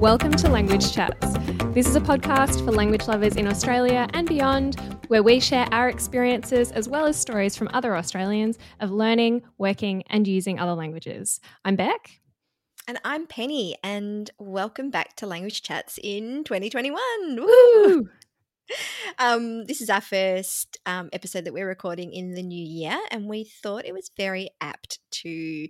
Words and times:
Welcome 0.00 0.32
to 0.32 0.48
Language 0.48 0.94
Chats. 0.94 1.36
This 1.74 1.86
is 1.86 1.94
a 1.94 2.00
podcast 2.00 2.64
for 2.64 2.70
language 2.70 3.06
lovers 3.06 3.36
in 3.36 3.46
Australia 3.46 4.08
and 4.14 4.26
beyond, 4.26 4.80
where 5.08 5.22
we 5.22 5.40
share 5.40 5.68
our 5.72 5.90
experiences 5.90 6.72
as 6.72 6.88
well 6.88 7.04
as 7.04 7.18
stories 7.18 7.54
from 7.54 7.68
other 7.74 7.94
Australians 7.94 8.56
of 8.80 8.90
learning, 8.90 9.42
working, 9.58 10.02
and 10.06 10.26
using 10.26 10.58
other 10.58 10.72
languages. 10.72 11.38
I'm 11.66 11.76
Beck. 11.76 12.18
And 12.88 12.98
I'm 13.04 13.26
Penny, 13.26 13.76
and 13.84 14.30
welcome 14.38 14.88
back 14.88 15.16
to 15.16 15.26
Language 15.26 15.60
Chats 15.60 15.98
in 16.02 16.44
2021. 16.44 16.98
Woo! 17.36 18.08
Um, 19.18 19.64
this 19.64 19.80
is 19.80 19.90
our 19.90 20.00
first 20.00 20.78
um, 20.86 21.10
episode 21.12 21.44
that 21.44 21.52
we're 21.52 21.66
recording 21.66 22.12
in 22.12 22.34
the 22.34 22.42
new 22.42 22.64
year, 22.64 22.96
and 23.10 23.28
we 23.28 23.42
thought 23.42 23.84
it 23.84 23.92
was 23.92 24.12
very 24.16 24.50
apt 24.60 25.00
to, 25.22 25.66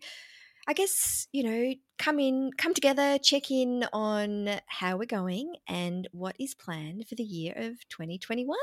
I 0.70 0.72
guess, 0.72 1.26
you 1.32 1.42
know, 1.42 1.74
come 1.98 2.20
in, 2.20 2.52
come 2.56 2.74
together, 2.74 3.18
check 3.18 3.50
in 3.50 3.84
on 3.92 4.60
how 4.66 4.96
we're 4.96 5.04
going 5.04 5.56
and 5.66 6.06
what 6.12 6.36
is 6.38 6.54
planned 6.54 7.08
for 7.08 7.16
the 7.16 7.24
year 7.24 7.52
of 7.56 7.88
2021. 7.88 8.56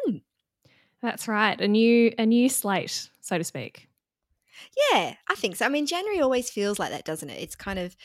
That's 1.02 1.28
right. 1.28 1.60
A 1.60 1.68
new 1.68 2.14
a 2.18 2.26
new 2.26 2.48
slate, 2.48 3.10
so 3.20 3.38
to 3.38 3.44
speak. 3.44 3.90
Yeah, 4.90 5.16
I 5.28 5.36
think 5.36 5.58
so. 5.58 5.66
I 5.66 5.70
mean, 5.70 5.86
January 5.86 6.22
always 6.22 6.50
feels 6.50 6.80
like 6.80 6.92
that, 6.92 7.04
doesn't 7.04 7.30
it? 7.30 7.42
It's 7.42 7.58
kind 7.58 7.78
of, 7.78 7.98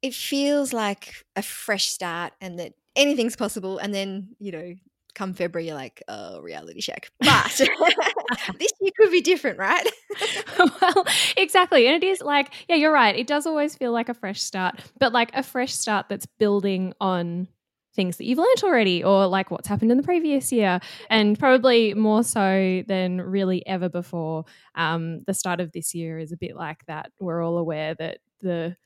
it 0.00 0.14
feels 0.14 0.72
like 0.72 1.26
a 1.36 1.42
fresh 1.42 1.90
start 1.90 2.32
and 2.40 2.58
that 2.58 2.72
anything's 2.96 3.36
possible. 3.36 3.76
And 3.76 3.92
then, 3.92 4.34
you 4.38 4.50
know, 4.50 4.74
come 5.14 5.34
February, 5.34 5.66
you're 5.66 5.74
like, 5.74 6.02
oh, 6.08 6.40
reality 6.40 6.80
check. 6.80 7.10
But 7.20 7.52
this 8.58 8.72
year 8.80 8.92
could 8.98 9.10
be 9.10 9.20
different, 9.20 9.58
right? 9.58 9.86
well, 10.58 11.06
exactly. 11.36 11.86
And 11.86 12.02
it 12.02 12.06
is 12.06 12.20
like, 12.20 12.52
yeah, 12.68 12.76
you're 12.76 12.92
right. 12.92 13.16
It 13.16 13.26
does 13.26 13.46
always 13.46 13.74
feel 13.74 13.92
like 13.92 14.08
a 14.08 14.14
fresh 14.14 14.40
start, 14.42 14.80
but 14.98 15.12
like 15.12 15.30
a 15.34 15.42
fresh 15.42 15.72
start 15.72 16.06
that's 16.08 16.26
building 16.38 16.94
on 17.00 17.48
things 17.94 18.16
that 18.18 18.24
you've 18.24 18.38
learnt 18.38 18.62
already 18.62 19.02
or 19.02 19.26
like 19.26 19.50
what's 19.50 19.66
happened 19.66 19.90
in 19.90 19.96
the 19.96 20.02
previous 20.02 20.52
year 20.52 20.78
and 21.08 21.38
probably 21.38 21.92
more 21.94 22.22
so 22.22 22.82
than 22.86 23.20
really 23.20 23.66
ever 23.66 23.88
before 23.88 24.44
um, 24.76 25.22
the 25.26 25.34
start 25.34 25.60
of 25.60 25.72
this 25.72 25.92
year 25.92 26.18
is 26.18 26.30
a 26.30 26.36
bit 26.36 26.54
like 26.54 26.84
that 26.86 27.10
we're 27.18 27.42
all 27.42 27.58
aware 27.58 27.94
that 27.96 28.18
the 28.42 28.76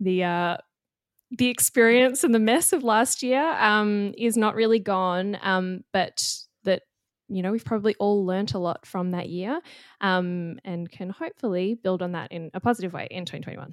the 0.00 0.24
uh, 0.24 0.56
the 1.30 1.48
experience 1.48 2.24
and 2.24 2.34
the 2.34 2.38
mess 2.38 2.72
of 2.72 2.84
last 2.84 3.22
year 3.22 3.42
um, 3.58 4.14
is 4.16 4.36
not 4.36 4.54
really 4.54 4.78
gone, 4.78 5.38
um, 5.42 5.84
but 5.92 6.22
that 6.64 6.82
you 7.28 7.42
know 7.42 7.52
we've 7.52 7.64
probably 7.64 7.94
all 7.98 8.24
learnt 8.24 8.54
a 8.54 8.58
lot 8.58 8.86
from 8.86 9.10
that 9.10 9.28
year, 9.28 9.60
um, 10.00 10.58
and 10.64 10.90
can 10.90 11.10
hopefully 11.10 11.74
build 11.74 12.02
on 12.02 12.12
that 12.12 12.30
in 12.32 12.50
a 12.54 12.60
positive 12.60 12.92
way 12.92 13.08
in 13.10 13.24
2021. 13.24 13.72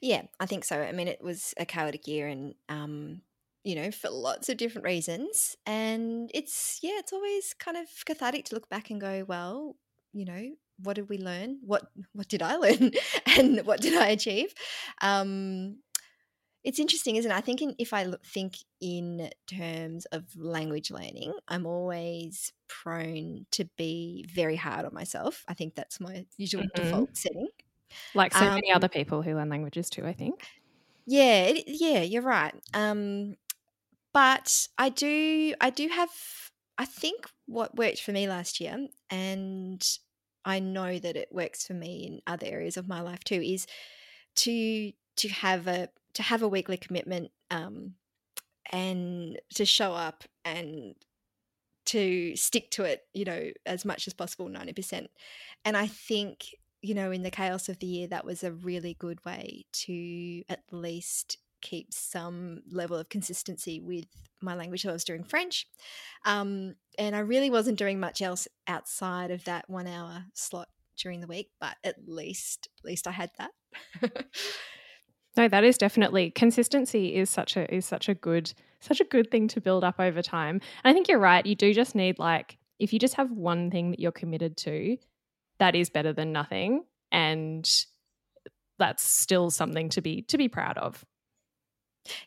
Yeah, 0.00 0.22
I 0.40 0.46
think 0.46 0.64
so. 0.64 0.80
I 0.80 0.92
mean, 0.92 1.08
it 1.08 1.22
was 1.22 1.54
a 1.56 1.64
chaotic 1.64 2.06
year, 2.06 2.26
and 2.28 2.54
um, 2.68 3.22
you 3.64 3.76
know, 3.76 3.90
for 3.90 4.10
lots 4.10 4.48
of 4.48 4.56
different 4.56 4.84
reasons. 4.84 5.56
And 5.66 6.30
it's 6.34 6.80
yeah, 6.82 6.98
it's 6.98 7.12
always 7.12 7.54
kind 7.54 7.76
of 7.76 7.86
cathartic 8.04 8.46
to 8.46 8.54
look 8.54 8.68
back 8.68 8.90
and 8.90 9.00
go, 9.00 9.24
well, 9.26 9.76
you 10.12 10.24
know, 10.24 10.50
what 10.82 10.96
did 10.96 11.08
we 11.08 11.18
learn? 11.18 11.58
What 11.62 11.84
what 12.12 12.28
did 12.28 12.42
I 12.42 12.56
learn? 12.56 12.92
and 13.38 13.64
what 13.64 13.80
did 13.80 13.94
I 13.94 14.08
achieve? 14.08 14.52
It's 16.64 16.78
interesting, 16.78 17.16
isn't 17.16 17.30
it? 17.30 17.34
I 17.34 17.40
think 17.40 17.60
in, 17.60 17.74
if 17.78 17.92
I 17.92 18.04
look, 18.04 18.24
think 18.24 18.58
in 18.80 19.30
terms 19.48 20.04
of 20.06 20.34
language 20.36 20.90
learning, 20.92 21.34
I'm 21.48 21.66
always 21.66 22.52
prone 22.68 23.46
to 23.52 23.64
be 23.76 24.24
very 24.28 24.56
hard 24.56 24.84
on 24.86 24.94
myself. 24.94 25.44
I 25.48 25.54
think 25.54 25.74
that's 25.74 25.98
my 26.00 26.26
usual 26.36 26.64
Mhm. 26.76 26.76
default 26.76 27.16
setting. 27.16 27.48
Like 28.14 28.34
so 28.34 28.50
many 28.50 28.72
Um, 28.72 28.72
other 28.72 28.88
people 28.88 29.22
who 29.22 29.34
learn 29.34 29.48
languages 29.50 29.90
too, 29.90 30.06
I 30.06 30.12
think. 30.14 30.48
Yeah, 31.06 31.42
it, 31.46 31.64
yeah, 31.66 32.02
you're 32.02 32.22
right. 32.22 32.54
Um, 32.74 33.36
but 34.14 34.68
I 34.78 34.88
do, 34.90 35.54
I 35.60 35.70
do 35.70 35.88
have. 35.88 36.10
I 36.78 36.86
think 36.86 37.30
what 37.46 37.76
worked 37.76 38.02
for 38.02 38.12
me 38.12 38.28
last 38.28 38.60
year, 38.60 38.88
and 39.10 39.98
I 40.44 40.60
know 40.60 40.98
that 40.98 41.16
it 41.16 41.30
works 41.32 41.66
for 41.66 41.74
me 41.74 42.06
in 42.06 42.22
other 42.26 42.46
areas 42.46 42.76
of 42.76 42.88
my 42.88 43.00
life 43.02 43.24
too, 43.24 43.42
is 43.42 43.66
to 44.36 44.92
to 45.16 45.28
have 45.28 45.66
a 45.66 45.88
to 46.14 46.22
have 46.22 46.42
a 46.42 46.48
weekly 46.48 46.76
commitment, 46.76 47.30
um, 47.50 47.94
and 48.70 49.38
to 49.54 49.64
show 49.64 49.92
up 49.92 50.24
and 50.44 50.94
to 51.84 52.36
stick 52.36 52.70
to 52.70 52.84
it, 52.84 53.02
you 53.12 53.24
know, 53.24 53.50
as 53.66 53.84
much 53.84 54.06
as 54.06 54.14
possible, 54.14 54.48
ninety 54.48 54.72
percent. 54.72 55.10
And 55.64 55.76
I 55.76 55.86
think 55.86 56.46
you 56.82 56.94
know, 56.94 57.12
in 57.12 57.22
the 57.22 57.30
chaos 57.30 57.68
of 57.68 57.78
the 57.78 57.86
year, 57.86 58.08
that 58.08 58.24
was 58.24 58.42
a 58.42 58.52
really 58.52 58.96
good 58.98 59.24
way 59.24 59.64
to 59.72 60.42
at 60.48 60.62
least 60.72 61.38
keep 61.60 61.94
some 61.94 62.60
level 62.68 62.96
of 62.96 63.08
consistency 63.08 63.78
with 63.78 64.06
my 64.40 64.56
language. 64.56 64.82
so 64.82 64.90
I 64.90 64.92
was 64.92 65.04
doing 65.04 65.22
French, 65.22 65.66
um, 66.24 66.74
and 66.98 67.14
I 67.14 67.20
really 67.20 67.50
wasn't 67.50 67.78
doing 67.78 68.00
much 68.00 68.20
else 68.20 68.48
outside 68.66 69.30
of 69.30 69.44
that 69.44 69.70
one 69.70 69.86
hour 69.86 70.24
slot 70.34 70.68
during 70.96 71.20
the 71.20 71.28
week. 71.28 71.50
But 71.60 71.76
at 71.84 71.96
least, 72.06 72.68
at 72.80 72.84
least 72.84 73.06
I 73.06 73.12
had 73.12 73.30
that. 73.38 73.52
No, 75.36 75.48
that 75.48 75.64
is 75.64 75.78
definitely 75.78 76.30
consistency 76.30 77.14
is 77.14 77.30
such 77.30 77.56
a 77.56 77.72
is 77.74 77.86
such 77.86 78.08
a 78.08 78.14
good 78.14 78.52
such 78.80 79.00
a 79.00 79.04
good 79.04 79.30
thing 79.30 79.48
to 79.48 79.60
build 79.60 79.84
up 79.84 79.98
over 79.98 80.22
time. 80.22 80.60
And 80.84 80.90
I 80.90 80.92
think 80.92 81.08
you're 81.08 81.18
right. 81.18 81.44
You 81.44 81.54
do 81.54 81.72
just 81.72 81.94
need 81.94 82.18
like 82.18 82.58
if 82.78 82.92
you 82.92 82.98
just 82.98 83.14
have 83.14 83.30
one 83.30 83.70
thing 83.70 83.90
that 83.90 84.00
you're 84.00 84.12
committed 84.12 84.56
to, 84.58 84.98
that 85.58 85.74
is 85.74 85.88
better 85.88 86.12
than 86.12 86.32
nothing, 86.32 86.84
and 87.10 87.68
that's 88.78 89.02
still 89.02 89.50
something 89.50 89.88
to 89.90 90.02
be 90.02 90.22
to 90.22 90.36
be 90.36 90.48
proud 90.48 90.76
of. 90.78 91.04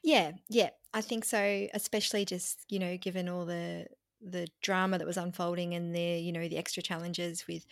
yeah, 0.03 0.31
yeah, 0.49 0.69
I 0.93 1.01
think 1.01 1.25
so. 1.25 1.67
Especially 1.73 2.25
just 2.25 2.65
you 2.69 2.79
know, 2.79 2.97
given 2.97 3.29
all 3.29 3.45
the 3.45 3.87
the 4.21 4.47
drama 4.61 4.97
that 4.97 5.05
was 5.05 5.17
unfolding 5.17 5.73
and 5.73 5.93
the 5.93 6.19
you 6.19 6.31
know 6.31 6.47
the 6.47 6.57
extra 6.57 6.81
challenges 6.81 7.45
with 7.47 7.65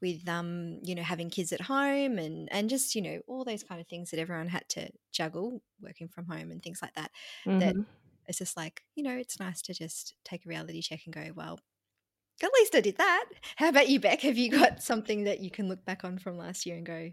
with 0.00 0.28
um 0.28 0.78
you 0.82 0.94
know 0.94 1.02
having 1.02 1.30
kids 1.30 1.52
at 1.52 1.60
home 1.62 2.18
and 2.18 2.50
and 2.52 2.70
just 2.70 2.94
you 2.94 3.02
know 3.02 3.20
all 3.26 3.44
those 3.44 3.62
kind 3.64 3.80
of 3.80 3.86
things 3.88 4.10
that 4.10 4.20
everyone 4.20 4.48
had 4.48 4.68
to 4.68 4.90
juggle 5.12 5.62
working 5.80 6.08
from 6.08 6.26
home 6.26 6.50
and 6.50 6.62
things 6.62 6.80
like 6.82 6.94
that 6.94 7.10
that 7.58 7.74
Mhm. 7.74 7.86
it's 8.26 8.38
just 8.38 8.56
like 8.56 8.82
you 8.94 9.02
know 9.02 9.16
it's 9.16 9.40
nice 9.40 9.62
to 9.62 9.74
just 9.74 10.16
take 10.24 10.46
a 10.46 10.48
reality 10.48 10.82
check 10.82 11.02
and 11.06 11.14
go 11.14 11.32
well 11.34 11.60
at 12.42 12.50
least 12.54 12.74
i 12.74 12.80
did 12.80 12.96
that 12.98 13.26
how 13.56 13.68
about 13.68 13.88
you 13.88 14.00
beck 14.00 14.20
have 14.22 14.38
you 14.38 14.50
got 14.50 14.82
something 14.82 15.24
that 15.24 15.40
you 15.40 15.50
can 15.50 15.68
look 15.68 15.84
back 15.84 16.04
on 16.04 16.18
from 16.18 16.36
last 16.38 16.66
year 16.66 16.76
and 16.76 16.86
go 16.86 17.10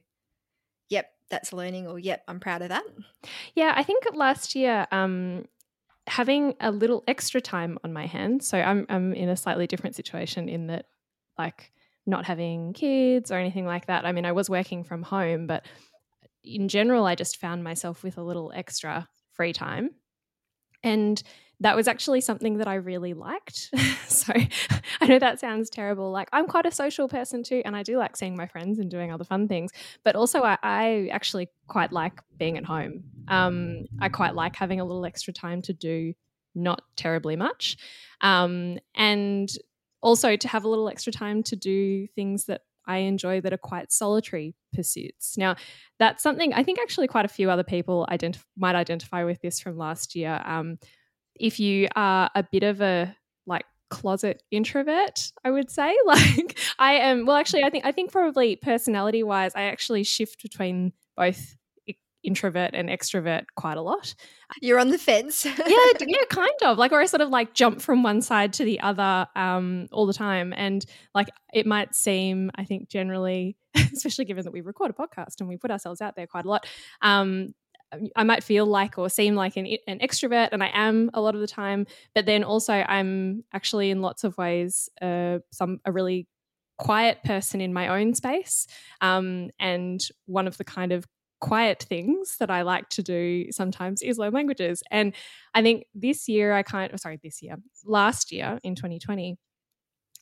yep 0.90 1.14
that's 1.30 1.54
learning 1.54 1.88
or 1.88 2.00
yep 2.00 2.24
i'm 2.28 2.40
proud 2.40 2.62
of 2.62 2.70
that 2.70 2.86
Yeah, 3.56 3.74
I 3.76 3.84
think 3.84 4.04
last 4.14 4.56
year, 4.56 4.88
um, 4.92 5.46
having 6.08 6.56
a 6.60 6.72
little 6.72 7.04
extra 7.08 7.42
time 7.42 7.80
on 7.84 7.94
my 7.94 8.06
hands. 8.08 8.48
So 8.48 8.60
I'm 8.60 8.86
I'm 8.90 9.14
in 9.14 9.30
a 9.30 9.38
slightly 9.38 9.68
different 9.68 9.96
situation 9.96 10.50
in 10.50 10.68
that, 10.68 10.88
like, 11.38 11.74
not 12.06 12.25
having 12.25 12.74
kids 12.74 13.31
or 13.31 13.36
anything 13.36 13.66
like 13.66 13.88
that. 13.88 14.06
I 14.06 14.12
mean, 14.12 14.25
I 14.25 14.31
was 14.31 14.50
working 14.50 14.84
from 14.84 15.03
home, 15.03 15.47
but 15.47 15.66
in 16.44 16.68
general, 16.68 17.06
I 17.06 17.16
just 17.16 17.38
found 17.38 17.64
myself 17.64 18.03
with 18.03 18.18
a 18.18 18.24
little 18.24 18.52
extra 18.53 19.08
free 19.34 19.53
time, 19.53 19.91
and 20.84 21.22
that 21.59 21.78
was 21.78 21.88
actually 21.88 22.19
something 22.19 22.58
that 22.58 22.68
I 22.68 22.75
really 22.75 23.14
liked. 23.14 23.69
so 24.08 24.34
I 25.02 25.08
know 25.08 25.19
that 25.19 25.40
sounds 25.40 25.69
terrible. 25.69 26.12
Like 26.12 26.28
I'm 26.34 26.46
quite 26.46 26.66
a 26.66 26.72
social 26.72 27.08
person 27.08 27.44
too, 27.44 27.62
and 27.64 27.75
I 27.75 27.84
do 27.84 27.97
like 27.97 28.18
seeing 28.18 28.35
my 28.35 28.47
friends 28.47 28.80
and 28.80 28.91
doing 28.91 29.12
other 29.12 29.24
fun 29.24 29.47
things. 29.47 29.72
But 30.03 30.16
also, 30.16 30.41
I, 30.41 30.58
I 30.62 31.09
actually 31.12 31.47
quite 31.68 31.94
like 31.94 32.20
being 32.38 32.58
at 32.58 32.66
home. 32.66 33.03
Um, 33.30 33.85
I 34.02 34.09
quite 34.09 34.35
like 34.35 34.56
having 34.56 34.81
a 34.81 34.85
little 34.85 35.06
extra 35.06 35.34
time 35.34 35.62
to 35.64 35.74
do 35.74 36.14
not 36.53 36.81
terribly 36.97 37.35
much, 37.35 37.78
um, 38.22 38.78
and 38.94 39.50
also 40.03 40.36
to 40.36 40.47
have 40.47 40.66
a 40.66 40.69
little 40.69 40.90
extra 40.90 41.12
time 41.12 41.41
to 41.44 41.56
do 41.56 42.06
things 42.08 42.46
that 42.46 42.62
I 42.86 42.97
enjoy 42.97 43.41
that 43.41 43.53
are 43.53 43.58
quite 43.58 43.91
solitary 43.91 44.56
pursuits. 44.74 45.38
Now, 45.38 45.56
that's 46.00 46.22
something 46.22 46.53
I 46.53 46.64
think 46.64 46.80
actually 46.80 47.08
quite 47.08 47.25
a 47.25 47.30
few 47.30 47.50
other 47.50 47.64
people 47.64 48.05
identif- 48.11 48.44
might 48.58 48.76
identify 48.76 49.23
with 49.23 49.41
this 49.41 49.59
from 49.59 49.78
last 49.78 50.16
year. 50.16 50.41
Um, 50.46 50.78
if 51.40 51.59
you 51.59 51.88
are 51.96 52.29
a 52.35 52.44
bit 52.44 52.64
of 52.64 52.82
a 52.82 53.16
like 53.47 53.66
closet 53.90 54.44
introvert, 54.52 55.32
I 55.44 55.52
would 55.52 55.72
say. 55.72 55.96
Like 56.05 56.59
I 56.78 56.96
am 56.96 57.26
well 57.26 57.38
actually 57.38 57.64
I 57.64 57.70
think 57.70 57.85
I 57.85 57.91
think 57.94 58.11
probably 58.11 58.58
personality 58.58 59.23
wise, 59.23 59.53
I 59.55 59.64
actually 59.64 60.03
shift 60.03 60.44
between 60.44 60.91
both 61.16 61.55
introvert 62.23 62.72
and 62.73 62.90
extrovert 62.90 63.46
quite 63.55 63.78
a 63.78 63.81
lot. 63.81 64.16
you're 64.61 64.79
on 64.79 64.90
the 64.90 64.97
fence 64.97 65.46
Yeah, 65.46 65.53
yeah, 65.67 66.17
kind 66.29 66.49
of. 66.64 66.78
Like 66.78 66.91
or 66.91 67.02
I 67.02 67.05
sort 67.05 67.22
of 67.22 67.29
like 67.29 67.53
jump 67.53 67.81
from 67.81 68.03
one 68.03 68.22
side 68.22 68.53
to 68.53 68.66
the 68.66 68.79
other 68.79 69.28
um 69.35 69.87
all 69.91 70.05
the 70.05 70.14
time. 70.14 70.53
And 70.55 70.85
like 71.14 71.29
it 71.53 71.66
might 71.66 71.96
seem, 71.96 72.52
I 72.55 72.66
think 72.66 72.90
generally, 72.90 73.58
especially 73.93 74.25
given 74.25 74.43
that 74.43 74.52
we 74.52 74.61
record 74.61 74.91
a 74.91 74.93
podcast 74.93 75.40
and 75.40 75.49
we 75.49 75.58
put 75.58 75.72
ourselves 75.72 76.02
out 76.02 76.16
there 76.16 76.28
quite 76.28 76.46
a 76.46 76.49
lot, 76.49 76.66
um, 77.02 77.53
I 78.16 78.23
might 78.23 78.43
feel 78.43 78.66
like 78.66 78.97
or 78.97 79.09
seem 79.09 79.35
like 79.35 79.58
an, 79.58 79.67
an 79.87 79.99
extrovert, 79.99 80.49
and 80.52 80.64
I 80.64 80.72
am 80.73 81.09
a 81.14 81.22
lot 81.22 81.35
of 81.35 81.41
the 81.41 81.47
time. 81.47 81.85
But 82.16 82.26
then 82.26 82.43
also, 82.43 82.73
I'm 82.73 83.43
actually 83.53 83.91
in 83.91 84.02
lots 84.02 84.23
of 84.23 84.37
ways 84.37 84.90
uh, 85.02 85.40
some 85.52 85.79
a 85.85 85.91
really 85.91 86.28
quiet 86.78 87.23
person 87.23 87.61
in 87.61 87.73
my 87.73 87.87
own 87.90 88.14
space, 88.14 88.67
um, 89.02 89.49
and 89.59 90.02
one 90.26 90.47
of 90.47 90.58
the 90.58 90.64
kind 90.64 90.91
of 90.91 91.05
quiet 91.43 91.84
things 91.90 92.37
that 92.40 92.49
I 92.49 92.61
like 92.61 92.87
to 92.91 93.03
do 93.03 93.51
sometimes 93.51 94.01
is 94.01 94.17
learn 94.17 94.31
languages. 94.31 94.81
And 94.90 95.13
I 95.53 95.61
think 95.61 95.84
this 95.93 96.29
year 96.29 96.53
I 96.53 96.63
kind 96.63 96.93
of 96.93 97.01
sorry, 97.01 97.19
this 97.22 97.41
year, 97.41 97.57
last 97.84 98.31
year 98.31 98.59
in 98.63 98.75
2020, 98.75 99.35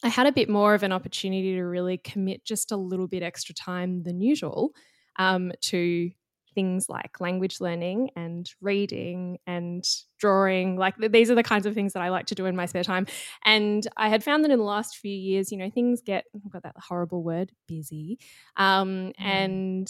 I 0.03 0.07
had 0.07 0.25
a 0.25 0.31
bit 0.31 0.49
more 0.49 0.73
of 0.73 0.81
an 0.81 0.91
opportunity 0.91 1.53
to 1.53 1.61
really 1.61 1.99
commit 1.99 2.43
just 2.43 2.71
a 2.71 2.75
little 2.75 3.07
bit 3.07 3.21
extra 3.21 3.53
time 3.53 4.01
than 4.01 4.19
usual 4.19 4.71
um, 5.17 5.51
to 5.61 6.09
things 6.55 6.89
like 6.89 7.21
language 7.21 7.61
learning 7.61 8.09
and 8.15 8.49
reading 8.59 9.37
and 9.45 9.85
drawing. 10.17 10.75
Like 10.75 10.95
these 10.97 11.29
are 11.29 11.35
the 11.35 11.43
kinds 11.43 11.67
of 11.67 11.75
things 11.75 11.93
that 11.93 12.01
I 12.01 12.09
like 12.09 12.25
to 12.27 12.35
do 12.35 12.47
in 12.47 12.55
my 12.55 12.65
spare 12.65 12.83
time. 12.83 13.05
And 13.45 13.87
I 13.95 14.09
had 14.09 14.23
found 14.23 14.43
that 14.43 14.49
in 14.49 14.57
the 14.57 14.65
last 14.65 14.97
few 14.97 15.15
years, 15.15 15.51
you 15.51 15.59
know, 15.59 15.69
things 15.69 16.01
get, 16.01 16.25
I've 16.35 16.51
got 16.51 16.63
that 16.63 16.75
horrible 16.79 17.21
word, 17.21 17.51
busy. 17.67 18.17
Um, 18.57 18.87
mm. 18.87 19.13
And 19.19 19.87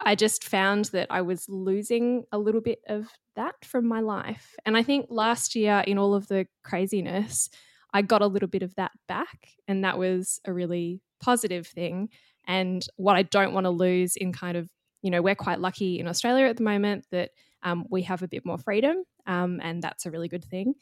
I 0.00 0.14
just 0.14 0.44
found 0.44 0.86
that 0.86 1.08
I 1.10 1.22
was 1.22 1.48
losing 1.48 2.24
a 2.30 2.38
little 2.38 2.60
bit 2.60 2.80
of 2.88 3.08
that 3.36 3.64
from 3.64 3.86
my 3.86 4.00
life. 4.00 4.54
And 4.64 4.76
I 4.76 4.82
think 4.82 5.06
last 5.10 5.54
year, 5.54 5.82
in 5.86 5.98
all 5.98 6.14
of 6.14 6.28
the 6.28 6.46
craziness, 6.62 7.50
I 7.92 8.02
got 8.02 8.22
a 8.22 8.26
little 8.26 8.48
bit 8.48 8.62
of 8.62 8.74
that 8.76 8.92
back. 9.08 9.48
And 9.66 9.84
that 9.84 9.98
was 9.98 10.40
a 10.44 10.52
really 10.52 11.00
positive 11.20 11.66
thing. 11.66 12.10
And 12.46 12.86
what 12.96 13.16
I 13.16 13.22
don't 13.22 13.52
want 13.52 13.64
to 13.64 13.70
lose 13.70 14.16
in 14.16 14.32
kind 14.32 14.56
of, 14.56 14.70
you 15.02 15.10
know, 15.10 15.20
we're 15.20 15.34
quite 15.34 15.60
lucky 15.60 15.98
in 15.98 16.06
Australia 16.06 16.46
at 16.46 16.56
the 16.56 16.62
moment 16.62 17.06
that 17.10 17.30
um, 17.62 17.84
we 17.90 18.02
have 18.02 18.22
a 18.22 18.28
bit 18.28 18.46
more 18.46 18.58
freedom. 18.58 19.04
Um, 19.26 19.60
and 19.62 19.82
that's 19.82 20.06
a 20.06 20.10
really 20.10 20.28
good 20.28 20.44
thing. 20.44 20.74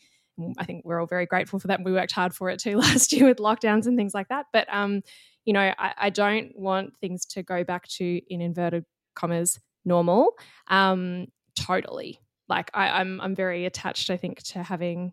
I 0.58 0.64
think 0.64 0.84
we're 0.84 1.00
all 1.00 1.06
very 1.06 1.24
grateful 1.24 1.58
for 1.58 1.68
that. 1.68 1.82
We 1.82 1.92
worked 1.92 2.12
hard 2.12 2.34
for 2.34 2.50
it 2.50 2.60
too 2.60 2.76
last 2.78 3.12
year 3.12 3.26
with 3.26 3.38
lockdowns 3.38 3.86
and 3.86 3.96
things 3.96 4.14
like 4.14 4.28
that. 4.28 4.46
But, 4.52 4.72
um, 4.72 5.02
you 5.44 5.52
know, 5.52 5.72
I, 5.78 5.94
I 5.96 6.10
don't 6.10 6.52
want 6.54 6.96
things 6.98 7.24
to 7.26 7.42
go 7.42 7.64
back 7.64 7.88
to, 7.88 8.20
in 8.28 8.40
inverted 8.40 8.84
commas 9.16 9.58
normal 9.84 10.32
um 10.68 11.26
totally. 11.56 12.20
Like 12.48 12.70
I, 12.74 13.00
I'm 13.00 13.20
I'm 13.20 13.34
very 13.34 13.64
attached 13.64 14.10
I 14.10 14.16
think 14.16 14.42
to 14.44 14.62
having 14.62 15.12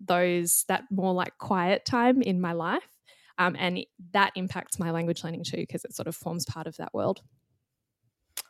those 0.00 0.64
that 0.68 0.84
more 0.90 1.14
like 1.14 1.38
quiet 1.38 1.86
time 1.86 2.20
in 2.20 2.40
my 2.40 2.52
life 2.52 2.86
um, 3.38 3.56
and 3.58 3.80
that 4.12 4.32
impacts 4.34 4.78
my 4.78 4.90
language 4.90 5.24
learning 5.24 5.44
too 5.44 5.58
because 5.58 5.84
it 5.84 5.94
sort 5.94 6.06
of 6.08 6.14
forms 6.14 6.44
part 6.44 6.66
of 6.66 6.76
that 6.76 6.92
world. 6.92 7.22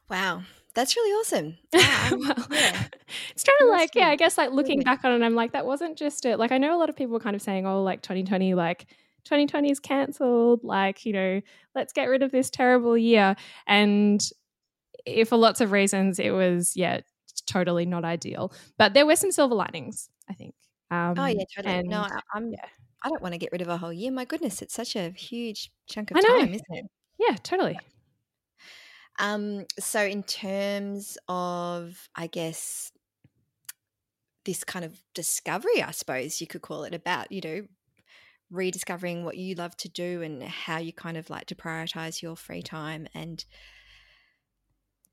Wow. 0.09 0.43
That's 0.75 0.97
really 0.97 1.11
awesome. 1.13 1.59
Well, 2.11 2.35
yeah. 2.51 2.85
it's 3.31 3.43
kind 3.43 3.61
of 3.63 3.69
like 3.69 3.95
yeah 3.97 4.09
i 4.09 4.17
guess 4.17 4.39
like 4.39 4.53
looking 4.53 4.81
back 4.81 5.05
on 5.05 5.11
it 5.11 5.25
i'm 5.25 5.35
like 5.35 5.53
that 5.53 5.67
wasn't 5.67 5.99
just 5.99 6.25
it 6.25 6.39
like 6.39 6.53
i 6.53 6.59
know 6.59 6.77
a 6.77 6.79
lot 6.79 6.89
of 6.89 6.95
people 6.95 7.15
were 7.15 7.21
kind 7.21 7.35
of 7.35 7.43
saying 7.43 7.67
oh 7.67 7.83
like 7.83 8.01
2020 8.03 8.55
like 8.55 8.87
2020 9.25 9.71
is 9.71 9.81
cancelled 9.81 10.63
like 10.63 11.05
you 11.05 11.13
know 11.13 11.41
let's 11.75 11.93
get 11.93 12.05
rid 12.05 12.23
of 12.23 12.31
this 12.31 12.49
terrible 12.49 12.97
year 12.97 13.35
and 13.67 14.31
for 15.27 15.37
lots 15.37 15.61
of 15.61 15.73
reasons, 15.73 16.19
it 16.19 16.31
was, 16.31 16.77
yeah, 16.77 17.01
totally 17.47 17.87
not 17.87 18.05
ideal. 18.05 18.53
But 18.79 18.95
there 18.95 19.07
were 19.07 19.17
some 19.17 19.31
silver 19.33 19.55
linings, 19.55 20.09
I 20.29 20.35
think. 20.35 20.55
Um, 20.91 21.15
oh, 21.19 21.27
yeah, 21.27 21.45
totally. 21.55 21.75
And, 21.75 21.89
no, 21.89 22.01
I, 22.01 22.21
I'm, 22.35 22.51
yeah. 22.53 22.65
I 23.03 23.09
don't 23.09 23.23
want 23.23 23.35
to 23.35 23.39
get 23.39 23.53
rid 23.53 23.63
of 23.63 23.69
a 23.69 23.77
whole 23.77 23.93
year. 23.93 24.11
My 24.11 24.25
goodness, 24.25 24.63
it's 24.63 24.75
such 24.75 24.97
a 24.97 25.11
huge 25.11 25.71
chunk 25.89 26.11
of 26.11 26.25
time, 26.25 26.49
isn't 26.49 26.65
it? 26.71 26.87
Yeah, 27.19 27.37
totally. 27.43 27.79
Um, 29.19 29.65
so 29.79 30.01
in 30.01 30.23
terms 30.23 31.17
of, 31.29 32.09
I 32.15 32.27
guess, 32.27 32.93
this 34.45 34.65
kind 34.65 34.85
of 34.85 35.01
discovery, 35.15 35.83
I 35.83 35.91
suppose 35.91 36.41
you 36.41 36.47
could 36.47 36.63
call 36.63 36.85
it 36.85 36.95
about, 36.95 37.33
you 37.33 37.41
know, 37.43 37.63
rediscovering 38.51 39.25
what 39.25 39.37
you 39.37 39.55
love 39.55 39.77
to 39.79 39.89
do 39.89 40.23
and 40.23 40.43
how 40.43 40.79
you 40.79 40.93
kind 40.93 41.17
of 41.17 41.31
like 41.31 41.47
to 41.47 41.55
prioritize 41.55 42.23
your 42.23 42.37
free 42.37 42.63
time 42.63 43.09
and 43.15 43.45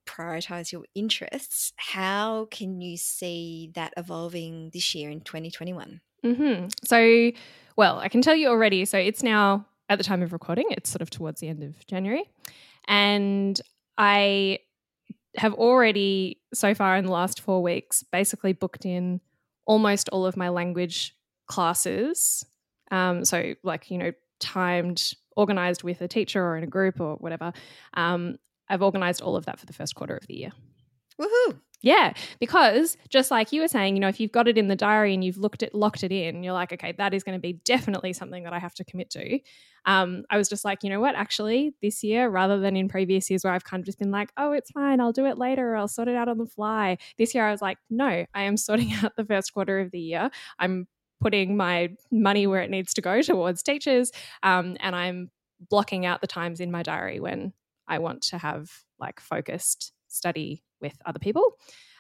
prioritize 0.06 0.72
your 0.72 0.84
interests, 0.96 1.74
how 1.76 2.48
can 2.52 2.82
you 2.82 2.98
see 2.98 3.72
that 3.76 3.94
evolving 3.98 4.70
this 4.74 4.94
year 4.96 5.10
in 5.10 5.22
2021? 5.22 6.02
Mm-hmm. 6.24 6.68
So, 6.84 7.32
well, 7.76 8.00
I 8.00 8.10
can 8.10 8.22
tell 8.22 8.36
you 8.36 8.50
already. 8.50 8.86
So, 8.86 8.98
it's 8.98 9.24
now 9.24 9.66
at 9.90 9.98
the 9.98 10.04
time 10.04 10.22
of 10.22 10.34
recording, 10.34 10.66
it's 10.72 10.90
sort 10.90 11.02
of 11.02 11.10
towards 11.10 11.40
the 11.42 11.50
end 11.50 11.64
of 11.64 11.86
January. 11.88 12.24
And 12.88 13.60
I 13.98 14.60
have 15.38 15.54
already, 15.54 16.42
so 16.54 16.74
far 16.74 16.96
in 16.96 17.06
the 17.06 17.12
last 17.12 17.42
four 17.42 17.62
weeks, 17.62 18.04
basically 18.04 18.54
booked 18.54 18.86
in 18.86 19.20
almost 19.66 20.10
all 20.10 20.26
of 20.26 20.38
my 20.38 20.50
language 20.50 21.16
classes. 21.48 22.46
Um, 22.92 23.26
so, 23.26 23.56
like, 23.64 23.90
you 23.90 23.98
know, 23.98 24.12
timed, 24.40 25.14
organized 25.36 25.84
with 25.84 26.02
a 26.02 26.08
teacher 26.08 26.44
or 26.44 26.58
in 26.58 26.64
a 26.64 26.68
group 26.68 27.00
or 27.00 27.16
whatever. 27.16 27.54
Um, 27.96 28.38
I've 28.74 28.82
organized 28.82 29.22
all 29.22 29.36
of 29.36 29.46
that 29.46 29.60
for 29.60 29.66
the 29.66 29.74
first 29.74 29.96
quarter 29.96 30.16
of 30.16 30.26
the 30.28 30.36
year. 30.36 30.52
Woohoo! 31.22 31.60
Yeah, 31.84 32.14
because 32.40 32.96
just 33.10 33.30
like 33.30 33.52
you 33.52 33.60
were 33.60 33.68
saying, 33.68 33.98
you 33.98 34.00
know, 34.00 34.08
if 34.08 34.18
you've 34.18 34.32
got 34.32 34.48
it 34.48 34.58
in 34.58 34.70
the 34.70 34.76
diary 34.76 35.14
and 35.14 35.22
you've 35.22 35.38
looked 35.38 35.64
it, 35.64 35.76
locked 35.76 36.02
it 36.02 36.14
in, 36.14 36.42
you're 36.42 36.54
like, 36.54 36.72
okay, 36.72 36.94
that 36.98 37.14
is 37.14 37.24
going 37.24 37.38
to 37.38 37.42
be 37.42 37.54
definitely 37.66 38.14
something 38.14 38.46
that 38.46 38.54
I 38.54 38.60
have 38.60 38.74
to 38.76 38.86
commit 38.86 39.10
to. 39.12 39.40
Um, 39.86 40.24
I 40.30 40.38
was 40.38 40.48
just 40.48 40.64
like, 40.64 40.84
you 40.84 40.90
know 40.90 41.02
what, 41.02 41.14
actually, 41.16 41.76
this 41.82 42.02
year, 42.02 42.30
rather 42.30 42.58
than 42.58 42.78
in 42.78 42.88
previous 42.88 43.30
years 43.30 43.44
where 43.44 43.52
I've 43.52 43.66
kind 43.66 43.82
of 43.82 43.86
just 43.86 44.00
been 44.00 44.12
like, 44.12 44.32
oh, 44.38 44.54
it's 44.54 44.72
fine, 44.72 45.02
I'll 45.02 45.12
do 45.12 45.26
it 45.26 45.38
later, 45.38 45.74
or 45.74 45.76
I'll 45.76 45.90
sort 45.90 46.08
it 46.08 46.16
out 46.16 46.30
on 46.30 46.38
the 46.38 46.46
fly. 46.46 46.98
This 47.18 47.36
year, 47.36 47.46
I 47.46 47.52
was 47.52 47.62
like, 47.62 47.78
no, 47.90 48.26
I 48.34 48.44
am 48.44 48.56
sorting 48.56 48.94
out 49.04 49.18
the 49.18 49.26
first 49.26 49.54
quarter 49.54 49.82
of 49.82 49.92
the 49.92 50.00
year. 50.00 50.30
I'm 50.58 50.88
putting 51.20 51.58
my 51.58 51.90
money 52.14 52.48
where 52.48 52.62
it 52.62 52.70
needs 52.70 52.94
to 52.94 53.02
go 53.02 53.22
towards 53.22 53.62
teachers, 53.62 54.10
um, 54.42 54.78
and 54.80 54.96
I'm 54.96 55.32
blocking 55.70 56.06
out 56.06 56.22
the 56.22 56.28
times 56.28 56.62
in 56.62 56.72
my 56.72 56.82
diary 56.82 57.20
when 57.20 57.52
I 57.88 58.00
want 58.00 58.22
to 58.24 58.38
have 58.38 58.70
like 59.00 59.20
focused 59.20 59.94
study 60.08 60.64
with 60.82 60.96
other 61.06 61.20
people. 61.20 61.58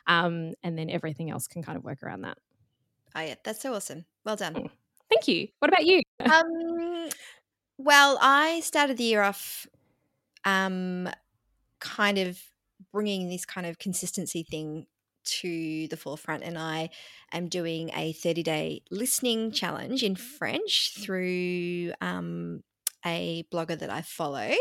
Um, 0.08 0.54
and 0.64 0.78
then 0.78 0.90
everything 0.90 1.30
else 1.30 1.48
can 1.48 1.64
kind 1.64 1.78
of 1.78 1.84
work 1.84 2.04
around 2.04 2.22
that. 2.22 2.38
Oh, 3.16 3.22
yeah, 3.22 3.36
that's 3.44 3.62
so 3.62 3.74
awesome. 3.74 4.06
Well 4.26 4.36
done. 4.36 4.54
Mm. 4.54 4.70
Thank 5.10 5.28
you. 5.28 5.48
What 5.60 5.70
about 5.70 5.86
you? 5.86 6.02
um, 6.20 7.10
well, 7.78 8.18
I 8.22 8.62
started 8.62 8.98
the 8.98 9.04
year 9.04 9.22
off 9.22 9.68
um, 10.46 11.10
kind 11.80 12.18
of 12.18 12.40
bringing 12.92 13.30
this 13.30 13.46
kind 13.46 13.66
of 13.66 13.80
consistency 13.80 14.44
thing 14.44 14.88
to 15.26 15.88
the 15.88 15.98
forefront 15.98 16.44
and 16.44 16.58
I 16.58 16.90
am 17.32 17.48
doing 17.48 17.92
a 17.96 18.14
30 18.14 18.44
day 18.44 18.82
listening 18.92 19.52
challenge 19.52 20.04
in 20.04 20.16
French 20.16 20.94
through 21.00 21.94
um, 22.02 22.62
a 23.06 23.46
blogger 23.52 23.80
that 23.80 23.90
I 23.90 24.02
follow. 24.02 24.52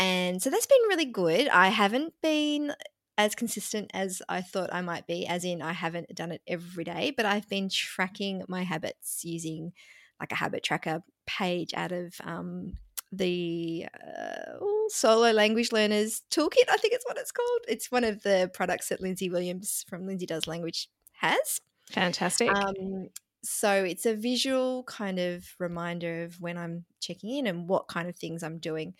And 0.00 0.42
so 0.42 0.48
that's 0.48 0.66
been 0.66 0.88
really 0.88 1.04
good. 1.04 1.48
I 1.48 1.68
haven't 1.68 2.14
been 2.22 2.72
as 3.18 3.34
consistent 3.34 3.90
as 3.92 4.22
I 4.28 4.40
thought 4.40 4.70
I 4.72 4.80
might 4.80 5.06
be, 5.06 5.26
as 5.26 5.44
in, 5.44 5.60
I 5.60 5.72
haven't 5.72 6.14
done 6.14 6.32
it 6.32 6.40
every 6.46 6.84
day, 6.84 7.12
but 7.14 7.26
I've 7.26 7.48
been 7.48 7.68
tracking 7.68 8.42
my 8.48 8.62
habits 8.62 9.24
using 9.24 9.72
like 10.18 10.32
a 10.32 10.36
habit 10.36 10.62
tracker 10.62 11.02
page 11.26 11.74
out 11.74 11.92
of 11.92 12.14
um, 12.24 12.78
the 13.12 13.86
uh, 13.94 14.58
Solo 14.88 15.32
Language 15.32 15.70
Learners 15.70 16.22
Toolkit, 16.30 16.68
I 16.70 16.76
think 16.78 16.94
it's 16.94 17.04
what 17.04 17.18
it's 17.18 17.32
called. 17.32 17.60
It's 17.68 17.92
one 17.92 18.04
of 18.04 18.22
the 18.22 18.50
products 18.54 18.88
that 18.88 19.00
Lindsay 19.00 19.28
Williams 19.28 19.84
from 19.88 20.06
Lindsay 20.06 20.26
Does 20.26 20.46
Language 20.46 20.88
has. 21.18 21.60
Fantastic. 21.90 22.50
Um, 22.50 23.08
so 23.42 23.72
it's 23.84 24.06
a 24.06 24.14
visual 24.14 24.84
kind 24.84 25.18
of 25.18 25.44
reminder 25.58 26.24
of 26.24 26.40
when 26.40 26.58
I'm 26.58 26.84
checking 27.00 27.30
in 27.36 27.46
and 27.46 27.68
what 27.68 27.88
kind 27.88 28.08
of 28.08 28.16
things 28.16 28.42
I'm 28.42 28.58
doing. 28.58 28.94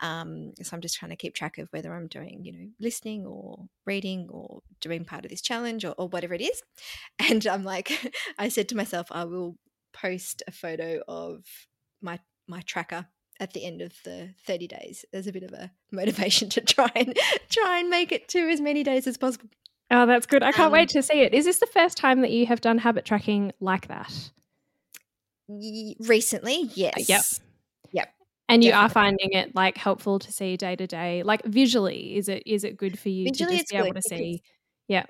Um, 0.00 0.52
so 0.62 0.74
I'm 0.74 0.80
just 0.80 0.96
trying 0.96 1.10
to 1.10 1.16
keep 1.16 1.34
track 1.34 1.58
of 1.58 1.68
whether 1.70 1.94
I'm 1.94 2.08
doing, 2.08 2.40
you 2.44 2.52
know, 2.52 2.68
listening 2.80 3.26
or 3.26 3.66
reading 3.86 4.28
or 4.30 4.62
doing 4.80 5.04
part 5.04 5.24
of 5.24 5.30
this 5.30 5.42
challenge 5.42 5.84
or, 5.84 5.94
or 5.98 6.08
whatever 6.08 6.34
it 6.34 6.40
is. 6.40 6.62
And 7.30 7.46
I'm 7.46 7.64
like, 7.64 8.12
I 8.38 8.48
said 8.48 8.68
to 8.70 8.76
myself, 8.76 9.08
I 9.10 9.24
will 9.24 9.56
post 9.92 10.42
a 10.46 10.52
photo 10.52 11.00
of 11.06 11.44
my 12.00 12.18
my 12.48 12.62
tracker 12.62 13.06
at 13.38 13.52
the 13.52 13.64
end 13.64 13.80
of 13.80 13.92
the 14.04 14.30
30 14.46 14.68
days 14.68 15.04
as 15.12 15.26
a 15.26 15.32
bit 15.32 15.42
of 15.42 15.52
a 15.52 15.70
motivation 15.92 16.48
to 16.50 16.60
try 16.60 16.90
and 16.94 17.16
try 17.50 17.78
and 17.78 17.90
make 17.90 18.12
it 18.12 18.28
to 18.28 18.38
as 18.48 18.60
many 18.60 18.82
days 18.82 19.06
as 19.06 19.16
possible. 19.16 19.48
Oh, 19.92 20.06
that's 20.06 20.26
good. 20.26 20.42
I 20.42 20.52
can't 20.52 20.66
um, 20.66 20.72
wait 20.72 20.88
to 20.90 21.02
see 21.02 21.20
it. 21.20 21.34
Is 21.34 21.44
this 21.44 21.58
the 21.58 21.66
first 21.66 21.98
time 21.98 22.22
that 22.22 22.30
you 22.30 22.46
have 22.46 22.62
done 22.62 22.78
habit 22.78 23.04
tracking 23.04 23.52
like 23.60 23.88
that? 23.88 24.30
recently, 26.00 26.70
yes. 26.74 27.40
Uh, 27.40 27.88
yep. 27.92 28.14
And 28.48 28.64
you 28.64 28.70
Definitely. 28.70 28.84
are 28.84 28.88
finding 28.90 29.32
it 29.32 29.54
like 29.54 29.76
helpful 29.76 30.18
to 30.18 30.32
see 30.32 30.56
day 30.56 30.76
to 30.76 30.86
day, 30.86 31.22
like 31.22 31.44
visually. 31.44 32.16
Is 32.16 32.28
it 32.28 32.42
is 32.46 32.64
it 32.64 32.76
good 32.76 32.98
for 32.98 33.08
you 33.08 33.24
visually, 33.24 33.56
to 33.56 33.58
just 33.58 33.70
be 33.70 33.76
able 33.76 33.94
to 33.94 34.02
see? 34.02 34.42
Yeah. 34.88 35.04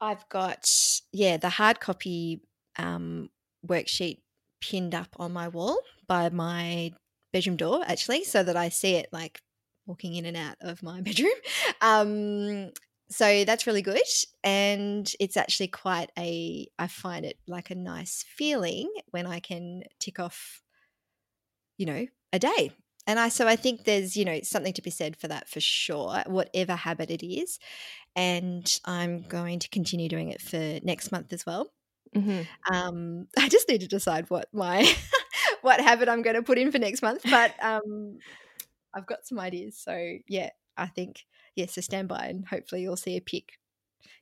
I've 0.00 0.28
got 0.28 0.68
yeah 1.12 1.36
the 1.36 1.48
hard 1.48 1.80
copy 1.80 2.40
um, 2.78 3.30
worksheet 3.66 4.18
pinned 4.60 4.94
up 4.94 5.08
on 5.18 5.32
my 5.32 5.48
wall 5.48 5.78
by 6.06 6.28
my 6.30 6.92
bedroom 7.32 7.56
door 7.56 7.82
actually, 7.86 8.24
so 8.24 8.42
that 8.42 8.56
I 8.56 8.68
see 8.68 8.94
it 8.96 9.08
like 9.12 9.40
walking 9.86 10.14
in 10.14 10.26
and 10.26 10.36
out 10.36 10.56
of 10.60 10.82
my 10.82 11.00
bedroom. 11.02 11.32
Um, 11.80 12.72
so 13.08 13.44
that's 13.44 13.66
really 13.66 13.82
good 13.82 14.02
and 14.42 15.12
it's 15.20 15.36
actually 15.36 15.68
quite 15.68 16.10
a 16.18 16.66
i 16.78 16.86
find 16.86 17.24
it 17.24 17.38
like 17.46 17.70
a 17.70 17.74
nice 17.74 18.24
feeling 18.28 18.90
when 19.10 19.26
i 19.26 19.38
can 19.38 19.82
tick 20.00 20.18
off 20.18 20.62
you 21.76 21.86
know 21.86 22.06
a 22.32 22.38
day 22.38 22.72
And 23.06 23.20
I 23.20 23.28
so 23.28 23.46
I 23.46 23.56
think 23.56 23.84
there's, 23.84 24.16
you 24.16 24.24
know, 24.24 24.40
something 24.42 24.72
to 24.72 24.82
be 24.82 24.90
said 24.90 25.16
for 25.16 25.28
that 25.28 25.48
for 25.48 25.60
sure, 25.60 26.22
whatever 26.26 26.74
habit 26.74 27.10
it 27.10 27.24
is. 27.24 27.58
And 28.16 28.66
I'm 28.84 29.22
going 29.22 29.60
to 29.60 29.68
continue 29.68 30.08
doing 30.08 30.30
it 30.30 30.42
for 30.42 30.80
next 30.84 31.12
month 31.12 31.32
as 31.32 31.46
well. 31.46 31.72
Mm-hmm. 32.14 32.74
Um, 32.74 33.28
I 33.38 33.48
just 33.48 33.68
need 33.68 33.82
to 33.82 33.86
decide 33.86 34.28
what 34.28 34.48
my 34.52 34.92
what 35.62 35.80
habit 35.80 36.08
I'm 36.08 36.22
going 36.22 36.36
to 36.36 36.42
put 36.42 36.58
in 36.58 36.72
for 36.72 36.78
next 36.78 37.02
month, 37.02 37.22
but 37.30 37.52
um, 37.62 38.18
I've 38.92 39.06
got 39.06 39.24
some 39.24 39.38
ideas. 39.38 39.78
So 39.78 40.16
yeah, 40.26 40.50
I 40.76 40.86
think 40.86 41.24
yes, 41.56 41.74
so 41.74 41.80
stand 41.80 42.08
by 42.08 42.26
and 42.26 42.46
hopefully 42.46 42.82
you'll 42.82 42.96
see 42.96 43.16
a 43.16 43.20
pic 43.20 43.58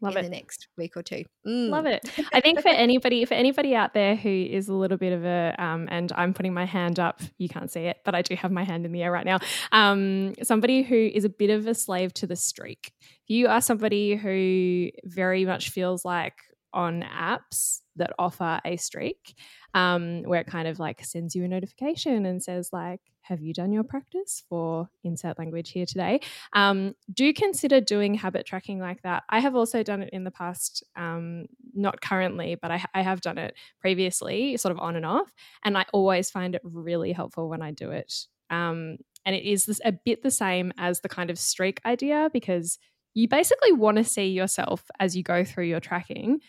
Love 0.01 0.17
in 0.17 0.21
it. 0.21 0.23
the 0.25 0.37
next 0.37 0.69
week 0.77 0.97
or 0.97 1.03
two. 1.03 1.25
Mm. 1.47 1.71
Love 1.71 1.87
it. 1.87 2.09
I 2.33 2.41
think 2.41 2.61
for 2.61 2.69
anybody 2.71 3.25
for 3.25 3.35
anybody 3.35 3.75
out 3.75 3.95
there 3.95 4.17
who 4.17 4.29
is 4.29 4.69
a 4.69 4.75
little 4.75 4.97
bit 4.99 5.13
of 5.13 5.25
a 5.25 5.55
um, 5.59 5.89
and 5.91 6.13
I'm 6.15 6.35
putting 6.35 6.55
my 6.55 6.65
hand 6.65 6.99
up. 6.99 7.21
You 7.39 7.49
can't 7.49 7.71
see 7.71 7.81
it, 7.81 7.99
but 8.05 8.15
I 8.15 8.23
do 8.23 8.35
have 8.35 8.51
my 8.51 8.65
hand 8.65 8.87
in 8.87 8.93
the 8.93 9.03
air 9.03 9.13
right 9.13 9.27
now. 9.27 9.39
Um, 9.73 10.35
somebody 10.43 10.83
who 10.83 10.97
is 10.97 11.25
a 11.25 11.29
bit 11.29 11.51
of 11.51 11.67
a 11.67 11.75
slave 11.75 12.13
to 12.15 12.27
the 12.27 12.37
streak. 12.37 12.93
If 13.01 13.31
you 13.31 13.49
are 13.49 13.61
somebody 13.61 14.17
who 14.17 14.91
very 15.05 15.45
much 15.45 15.71
feels 15.71 16.05
like 16.05 16.35
on 16.73 17.03
apps 17.03 17.81
that 17.97 18.13
offer 18.19 18.61
a 18.65 18.77
streak, 18.77 19.35
um, 19.75 20.23
where 20.25 20.41
it 20.41 20.47
kind 20.47 20.69
of 20.69 20.79
like 20.79 21.05
sends 21.05 21.35
you 21.35 21.45
a 21.45 21.49
notification 21.49 22.27
and 22.27 22.43
says 22.43 22.71
like, 22.73 23.01
"Have 23.25 23.41
you 23.43 23.53
done 23.53 23.73
your 23.73 23.85
practice 23.85 24.43
for 24.49 24.89
insert 25.03 25.39
language 25.39 25.71
here 25.71 25.87
today?" 25.87 26.21
Um, 26.53 26.95
do 27.13 27.33
consider 27.33 27.81
doing 27.81 28.15
habit 28.15 28.47
tracking 28.47 28.79
like 28.79 29.03
that. 29.03 29.25
I 29.29 29.41
have 29.41 29.55
also 29.55 29.83
done 29.83 30.03
it 30.03 30.11
in 30.13 30.25
the 30.25 30.31
past, 30.31 30.83
um, 30.97 31.47
not 31.75 32.01
currently, 32.01 32.55
but 32.55 32.71
I, 32.71 32.85
I 32.95 33.03
have 33.03 33.21
done 33.21 33.39
it 33.39 33.55
previously, 33.81 34.57
sort 34.57 34.73
of 34.73 34.79
on 34.79 34.97
and 34.97 35.07
off, 35.07 35.33
and 35.65 35.77
I 35.77 35.85
always 35.93 36.31
find 36.31 36.55
it 36.55 36.63
really 36.65 37.13
helpful 37.13 37.49
when 37.49 37.63
I 37.63 37.73
do 37.73 37.91
it. 37.91 38.27
Um, 38.51 38.99
and 39.27 39.35
it 39.35 39.45
is 39.45 39.67
this, 39.67 39.81
a 39.85 39.93
bit 39.93 40.23
the 40.23 40.31
same 40.31 40.73
as 40.79 41.01
the 41.01 41.09
kind 41.09 41.31
of 41.31 41.39
streak 41.39 41.81
idea 41.85 42.31
because 42.33 42.79
you 43.15 43.29
basically 43.29 43.73
want 43.73 43.97
to 43.97 44.05
see 44.05 44.27
yourself 44.27 44.85
as 45.01 45.17
you 45.17 45.23
go 45.23 45.45
through 45.45 45.65
your 45.65 45.81
tracking 45.81 46.41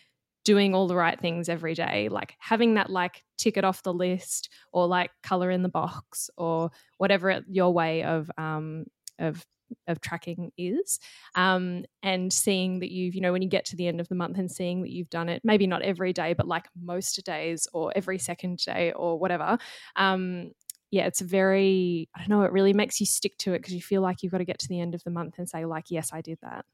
doing 0.46 0.76
all 0.76 0.86
the 0.86 0.94
right 0.94 1.20
things 1.20 1.48
every 1.48 1.74
day 1.74 2.08
like 2.08 2.36
having 2.38 2.74
that 2.74 2.88
like 2.88 3.24
tick 3.36 3.56
it 3.56 3.64
off 3.64 3.82
the 3.82 3.92
list 3.92 4.48
or 4.72 4.86
like 4.86 5.10
color 5.24 5.50
in 5.50 5.62
the 5.62 5.68
box 5.68 6.30
or 6.38 6.70
whatever 6.98 7.42
your 7.48 7.74
way 7.74 8.04
of 8.04 8.30
um 8.38 8.84
of 9.18 9.44
of 9.88 10.00
tracking 10.00 10.52
is 10.56 11.00
um 11.34 11.84
and 12.04 12.32
seeing 12.32 12.78
that 12.78 12.92
you've 12.92 13.16
you 13.16 13.20
know 13.20 13.32
when 13.32 13.42
you 13.42 13.48
get 13.48 13.64
to 13.64 13.74
the 13.74 13.88
end 13.88 14.00
of 14.00 14.06
the 14.06 14.14
month 14.14 14.38
and 14.38 14.48
seeing 14.48 14.82
that 14.82 14.92
you've 14.92 15.10
done 15.10 15.28
it 15.28 15.42
maybe 15.42 15.66
not 15.66 15.82
every 15.82 16.12
day 16.12 16.32
but 16.32 16.46
like 16.46 16.66
most 16.80 17.20
days 17.24 17.66
or 17.72 17.92
every 17.96 18.16
second 18.16 18.58
day 18.58 18.92
or 18.92 19.18
whatever 19.18 19.58
um 19.96 20.52
yeah, 20.92 21.06
it's 21.06 21.20
very, 21.20 22.08
I 22.14 22.20
don't 22.20 22.28
know, 22.28 22.42
it 22.42 22.52
really 22.52 22.72
makes 22.72 23.00
you 23.00 23.06
stick 23.06 23.36
to 23.38 23.54
it 23.54 23.58
because 23.58 23.74
you 23.74 23.82
feel 23.82 24.02
like 24.02 24.22
you've 24.22 24.30
got 24.30 24.38
to 24.38 24.44
get 24.44 24.60
to 24.60 24.68
the 24.68 24.80
end 24.80 24.94
of 24.94 25.02
the 25.02 25.10
month 25.10 25.34
and 25.36 25.48
say, 25.48 25.64
like, 25.64 25.90
yes, 25.90 26.10
I 26.12 26.20
did 26.20 26.38
that. 26.42 26.64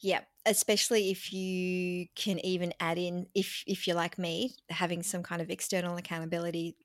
Yeah, 0.00 0.20
especially 0.48 1.10
if 1.10 1.32
you 1.32 2.06
can 2.16 2.44
even 2.44 2.72
add 2.80 2.98
in 2.98 3.26
if 3.34 3.62
if 3.66 3.86
you're 3.86 3.96
like 3.96 4.18
me, 4.18 4.54
having 4.70 5.02
some 5.02 5.22
kind 5.22 5.42
of 5.42 5.50
external 5.50 5.96
accountability 5.96 6.76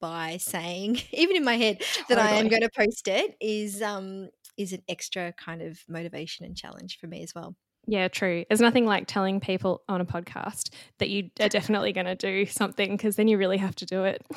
by 0.00 0.38
saying, 0.38 1.00
even 1.12 1.36
in 1.36 1.44
my 1.44 1.56
head, 1.56 1.82
that 2.08 2.18
I 2.18 2.30
am 2.30 2.48
going 2.48 2.62
to 2.62 2.70
post 2.76 3.08
it 3.08 3.36
is 3.40 3.82
um 3.82 4.28
is 4.56 4.72
an 4.72 4.82
extra 4.88 5.32
kind 5.32 5.62
of 5.62 5.78
motivation 5.88 6.46
and 6.46 6.56
challenge 6.56 6.98
for 7.00 7.06
me 7.06 7.22
as 7.22 7.34
well. 7.34 7.56
Yeah, 7.86 8.08
true. 8.08 8.44
There's 8.48 8.60
nothing 8.60 8.86
like 8.86 9.06
telling 9.06 9.40
people 9.40 9.82
on 9.88 10.00
a 10.00 10.06
podcast 10.06 10.70
that 10.98 11.10
you 11.10 11.30
are 11.40 11.48
definitely 11.48 11.92
going 11.92 12.06
to 12.06 12.14
do 12.14 12.46
something 12.46 12.96
because 12.96 13.16
then 13.16 13.28
you 13.28 13.36
really 13.36 13.58
have 13.58 13.74
to 13.76 13.86
do 13.86 14.04
it. 14.04 14.24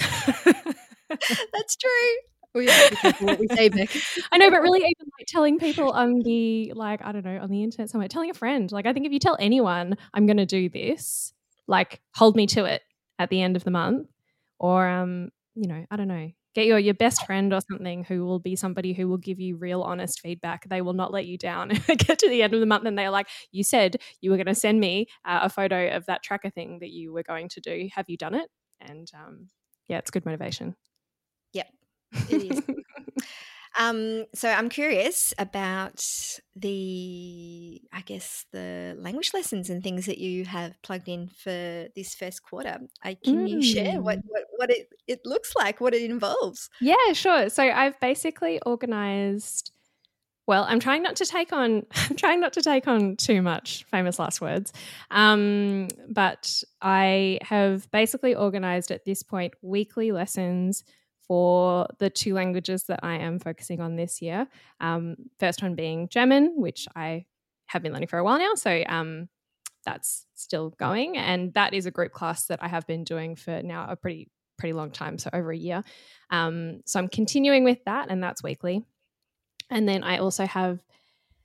That's 1.10 1.76
true. 1.78 2.37
We 2.58 2.68
have 2.68 2.90
to 2.90 2.90
be 2.90 2.96
careful 2.98 3.28
what 3.28 3.40
we 3.40 3.48
say, 3.48 3.70
Beck. 3.70 3.90
I 4.32 4.38
know, 4.38 4.50
but 4.50 4.62
really, 4.62 4.80
even 4.80 5.12
like 5.20 5.28
telling 5.28 5.60
people 5.60 5.92
on 5.92 6.20
the 6.20 6.74
like 6.76 7.02
I 7.04 7.12
don't 7.12 7.26
know 7.26 7.40
on 7.42 7.50
the 7.50 7.64
internet 7.64 7.90
somewhere, 7.90 8.08
telling 8.08 8.30
a 8.30 8.34
friend. 8.34 8.72
Like 8.72 8.86
I 8.86 8.94
think 8.94 9.06
if 9.06 9.12
you 9.12 9.20
tell 9.20 9.38
anyone 9.40 9.98
I'm 10.14 10.26
going 10.26 10.38
to 10.38 10.46
do 10.46 10.70
this, 10.70 11.34
like 11.68 12.02
hold 12.16 12.36
me 12.36 12.48
to 12.48 12.66
it 12.66 12.82
at 13.20 13.30
the 13.30 13.42
end 13.42 13.56
of 13.56 13.64
the 13.64 13.72
month, 13.72 14.08
or 14.60 14.88
um, 14.88 15.32
you 15.56 15.68
know, 15.68 15.86
I 15.90 15.96
don't 15.96 16.08
know, 16.08 16.32
get 16.58 16.66
your 16.66 16.80
your 16.80 16.96
best 16.96 17.26
friend 17.28 17.54
or 17.54 17.60
something 17.70 18.04
who 18.04 18.26
will 18.26 18.40
be 18.40 18.56
somebody 18.56 18.94
who 18.94 19.08
will 19.08 19.18
give 19.18 19.40
you 19.40 19.58
real 19.58 19.84
honest 19.84 20.20
feedback. 20.22 20.68
They 20.68 20.82
will 20.82 20.94
not 20.94 21.14
let 21.14 21.28
you 21.28 21.38
down. 21.38 21.70
get 21.88 22.18
to 22.20 22.30
the 22.30 22.42
end 22.42 22.56
of 22.56 22.60
the 22.60 22.66
month 22.66 22.86
and 22.86 22.98
they're 22.98 23.12
like, 23.12 23.28
you 23.52 23.64
said 23.64 23.98
you 24.22 24.32
were 24.32 24.38
going 24.38 24.48
to 24.48 24.56
send 24.56 24.80
me 24.80 25.06
uh, 25.24 25.42
a 25.44 25.50
photo 25.50 25.96
of 25.96 26.08
that 26.08 26.24
tracker 26.24 26.50
thing 26.50 26.80
that 26.80 26.90
you 26.90 27.14
were 27.14 27.22
going 27.22 27.48
to 27.50 27.62
do. 27.62 27.90
Have 27.94 28.10
you 28.10 28.18
done 28.18 28.34
it? 28.34 28.50
And 28.82 29.08
um, 29.14 29.50
yeah, 29.88 30.00
it's 30.00 30.10
good 30.10 30.26
motivation. 30.26 30.76
Yep, 31.54 31.68
it 32.12 32.52
is. 32.52 32.62
Um, 33.80 34.26
so 34.34 34.50
I'm 34.50 34.70
curious 34.70 35.36
about 35.38 36.04
the, 36.56 37.80
I 37.94 38.02
guess, 38.02 38.46
the 38.52 38.96
language 38.98 39.32
lessons 39.36 39.70
and 39.70 39.84
things 39.84 40.08
that 40.08 40.18
you 40.18 40.46
have 40.46 40.82
plugged 40.82 41.08
in 41.08 41.28
for 41.28 41.88
this 41.96 42.16
first 42.16 42.42
quarter. 42.42 42.80
I, 43.04 43.14
can 43.14 43.48
you 43.48 43.62
share 43.62 44.02
what, 44.02 44.18
Mm. 44.18 44.24
what, 44.30 44.44
what 44.56 44.70
it, 44.72 44.90
it 45.08 45.22
looks 45.26 45.56
like, 45.56 45.80
what 45.80 45.94
it 45.94 46.02
involves? 46.02 46.72
Yeah, 46.82 47.14
sure. 47.14 47.50
So 47.50 47.64
I've 47.64 48.00
basically 48.00 48.60
organized 48.66 49.72
well, 50.48 50.66
I'm 50.68 50.80
trying 50.80 51.04
not 51.04 51.18
to 51.18 51.26
take 51.26 51.52
on 51.52 51.86
I'm 51.94 52.16
trying 52.16 52.40
not 52.40 52.54
to 52.54 52.62
take 52.64 52.88
on 52.88 53.16
too 53.18 53.42
much 53.44 53.84
famous 53.92 54.18
last 54.18 54.42
words. 54.42 54.74
Um, 55.12 55.90
but 56.10 56.64
I 56.82 57.40
have 57.44 57.92
basically 57.92 58.34
organized 58.34 58.90
at 58.90 59.06
this 59.06 59.22
point 59.24 59.54
weekly 59.62 60.12
lessons 60.12 60.84
for 61.28 61.88
the 62.00 62.10
two 62.10 62.34
languages 62.34 62.84
that 62.84 63.02
I 63.04 63.16
am 63.16 63.40
focusing 63.40 63.82
on 63.82 63.96
this 63.96 64.22
year. 64.22 64.48
Um, 64.80 65.16
first 65.40 65.62
one 65.62 65.76
being 65.76 66.08
German, 66.08 66.54
which 66.56 66.88
I 66.96 67.26
have 67.68 67.84
been 67.84 67.94
learning 67.94 68.08
for 68.08 68.20
a 68.20 68.24
while 68.24 68.40
now. 68.40 68.56
So 68.56 68.84
um, 68.88 69.28
that's 69.86 70.26
still 70.36 70.70
going. 70.72 71.18
And 71.18 71.54
that 71.54 71.74
is 71.74 71.86
a 71.86 71.92
group 71.92 72.14
class 72.14 72.46
that 72.46 72.64
I 72.64 72.68
have 72.68 72.88
been 72.88 73.04
doing 73.04 73.36
for 73.36 73.62
now 73.62 73.88
a 73.90 73.96
pretty 73.96 74.30
pretty 74.58 74.74
long 74.74 74.90
time, 74.90 75.20
so 75.20 75.30
over 75.34 75.52
a 75.52 75.58
year. 75.58 75.84
Um, 76.32 76.82
so 76.86 77.00
I'm 77.00 77.08
continuing 77.08 77.64
with 77.64 77.78
that, 77.86 78.10
and 78.10 78.24
that's 78.24 78.42
weekly. 78.42 78.84
And 79.70 79.88
then 79.88 80.04
I 80.04 80.18
also 80.18 80.46
have 80.46 80.82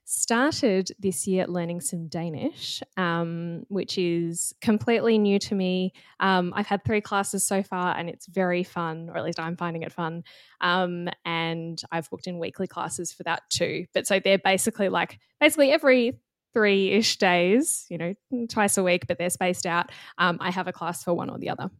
started 0.04 0.90
this 0.98 1.26
year 1.26 1.46
learning 1.46 1.80
some 1.80 2.08
Danish, 2.08 2.82
um, 2.96 3.64
which 3.68 3.96
is 3.98 4.54
completely 4.60 5.18
new 5.18 5.38
to 5.38 5.54
me. 5.54 5.92
Um, 6.20 6.52
I've 6.54 6.66
had 6.66 6.84
three 6.84 7.00
classes 7.00 7.44
so 7.44 7.62
far, 7.62 7.96
and 7.96 8.08
it's 8.08 8.26
very 8.26 8.64
fun, 8.64 9.08
or 9.08 9.16
at 9.16 9.24
least 9.24 9.40
I'm 9.40 9.56
finding 9.56 9.82
it 9.82 9.92
fun. 9.92 10.24
Um, 10.60 11.08
and 11.24 11.80
I've 11.90 12.10
booked 12.10 12.26
in 12.26 12.38
weekly 12.38 12.66
classes 12.66 13.12
for 13.12 13.22
that 13.24 13.42
too. 13.50 13.86
But 13.94 14.06
so 14.06 14.20
they're 14.20 14.38
basically 14.38 14.88
like 14.88 15.18
basically 15.40 15.70
every 15.70 16.18
three 16.52 16.90
ish 16.90 17.16
days, 17.16 17.86
you 17.88 17.96
know, 17.96 18.14
twice 18.50 18.76
a 18.76 18.82
week, 18.82 19.06
but 19.06 19.18
they're 19.18 19.30
spaced 19.30 19.64
out. 19.66 19.90
Um, 20.18 20.36
I 20.40 20.50
have 20.50 20.68
a 20.68 20.72
class 20.72 21.02
for 21.02 21.14
one 21.14 21.30
or 21.30 21.38
the 21.38 21.48
other. 21.48 21.70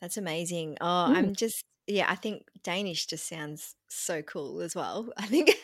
That's 0.00 0.16
amazing. 0.18 0.76
Oh, 0.80 0.84
Mm. 1.10 1.16
I'm 1.16 1.34
just, 1.34 1.64
yeah, 1.86 2.06
I 2.10 2.14
think 2.14 2.46
Danish 2.62 3.06
just 3.06 3.26
sounds 3.26 3.74
so 3.88 4.20
cool 4.20 4.60
as 4.60 4.74
well. 4.74 5.08
I 5.16 5.26
think 5.26 5.54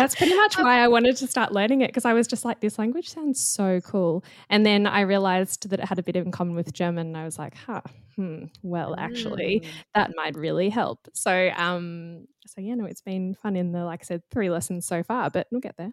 That's 0.00 0.14
pretty 0.16 0.34
much 0.34 0.56
why 0.56 0.80
I 0.80 0.88
wanted 0.88 1.16
to 1.18 1.26
start 1.26 1.52
learning 1.52 1.82
it 1.82 1.88
because 1.88 2.06
I 2.06 2.14
was 2.14 2.26
just 2.26 2.44
like, 2.44 2.60
this 2.60 2.78
language 2.78 3.10
sounds 3.10 3.38
so 3.38 3.80
cool. 3.82 4.24
And 4.48 4.64
then 4.64 4.86
I 4.86 5.02
realized 5.02 5.68
that 5.68 5.78
it 5.78 5.84
had 5.84 5.98
a 5.98 6.02
bit 6.02 6.16
in 6.16 6.30
common 6.30 6.54
with 6.54 6.72
German. 6.72 7.08
And 7.08 7.16
I 7.18 7.24
was 7.26 7.38
like, 7.38 7.54
huh, 7.54 7.82
hmm, 8.16 8.44
well, 8.62 8.94
actually, 8.98 9.60
Mm. 9.62 9.84
that 9.94 10.12
might 10.16 10.36
really 10.36 10.70
help. 10.70 11.06
So, 11.12 11.50
um, 11.54 12.26
so 12.46 12.62
yeah, 12.62 12.74
no, 12.76 12.86
it's 12.86 13.02
been 13.02 13.34
fun 13.34 13.56
in 13.56 13.72
the, 13.72 13.84
like 13.84 14.00
I 14.02 14.04
said, 14.04 14.22
three 14.30 14.48
lessons 14.48 14.86
so 14.86 15.02
far, 15.02 15.28
but 15.28 15.48
we'll 15.50 15.60
get 15.60 15.76
there. 15.76 15.92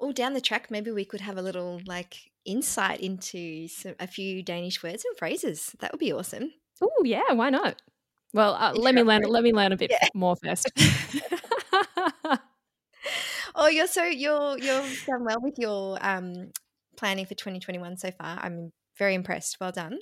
Oh, 0.00 0.12
down 0.12 0.32
the 0.32 0.40
track, 0.40 0.70
maybe 0.70 0.90
we 0.90 1.04
could 1.04 1.20
have 1.20 1.36
a 1.36 1.42
little 1.42 1.80
like 1.86 2.32
insight 2.46 3.00
into 3.00 3.68
some, 3.68 3.94
a 4.00 4.06
few 4.06 4.42
Danish 4.42 4.82
words 4.82 5.04
and 5.04 5.16
phrases. 5.18 5.76
That 5.80 5.92
would 5.92 6.00
be 6.00 6.12
awesome. 6.12 6.52
Oh, 6.80 7.02
yeah, 7.04 7.32
why 7.32 7.50
not? 7.50 7.82
Well, 8.32 8.54
uh, 8.54 8.72
let 8.74 8.94
me 8.94 9.02
learn. 9.02 9.22
Let 9.22 9.42
me 9.42 9.52
learn 9.52 9.72
a 9.72 9.76
bit 9.76 9.90
Yeah. 9.90 10.08
more 10.14 10.36
first. 10.36 10.70
Oh, 13.68 13.70
you're 13.70 13.86
so 13.86 14.02
you're 14.02 14.56
you're 14.56 14.82
done 15.06 15.24
well 15.26 15.42
with 15.42 15.58
your 15.58 15.98
um 16.00 16.52
planning 16.96 17.26
for 17.26 17.34
2021 17.34 17.98
so 17.98 18.10
far. 18.12 18.38
I'm 18.40 18.72
very 18.96 19.14
impressed. 19.14 19.58
Well 19.60 19.72
done. 19.72 19.98